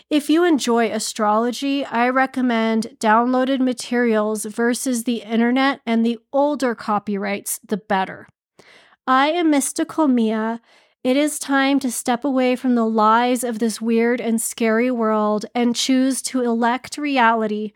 if 0.09 0.27
you 0.27 0.43
enjoy 0.43 0.89
astrology, 0.91 1.85
I 1.85 2.09
recommend 2.09 2.97
downloaded 2.99 3.59
materials 3.59 4.45
versus 4.45 5.03
the 5.03 5.21
internet 5.21 5.81
and 5.85 6.03
the 6.03 6.17
older 6.33 6.73
copyrights, 6.73 7.59
the 7.59 7.77
better. 7.77 8.27
I 9.05 9.27
am 9.27 9.51
Mystical 9.51 10.07
Mia. 10.07 10.61
It 11.01 11.15
is 11.15 11.39
time 11.39 11.79
to 11.79 11.89
step 11.91 12.25
away 12.25 12.57
from 12.57 12.75
the 12.75 12.85
lies 12.85 13.45
of 13.45 13.59
this 13.59 13.79
weird 13.79 14.19
and 14.19 14.41
scary 14.41 14.91
world 14.91 15.45
and 15.55 15.73
choose 15.73 16.21
to 16.23 16.43
elect 16.43 16.97
reality, 16.97 17.71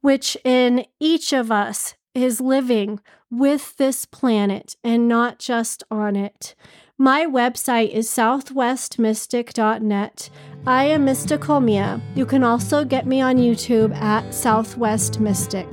which 0.00 0.36
in 0.44 0.86
each 1.00 1.32
of 1.32 1.50
us 1.50 1.96
is 2.14 2.40
living 2.40 3.00
with 3.30 3.76
this 3.78 4.04
planet 4.04 4.76
and 4.84 5.08
not 5.08 5.40
just 5.40 5.82
on 5.90 6.14
it. 6.14 6.54
My 6.96 7.26
website 7.26 7.90
is 7.90 8.08
southwestmystic.net. 8.08 10.30
I 10.66 10.84
am 10.84 11.04
Mystical 11.04 11.60
Mia. 11.60 12.00
You 12.14 12.26
can 12.26 12.44
also 12.44 12.84
get 12.84 13.06
me 13.06 13.20
on 13.20 13.38
YouTube 13.38 13.92
at 13.96 14.32
Southwest 14.32 15.18
Mystic. 15.18 15.66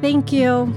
Thank 0.00 0.32
you. 0.32 0.74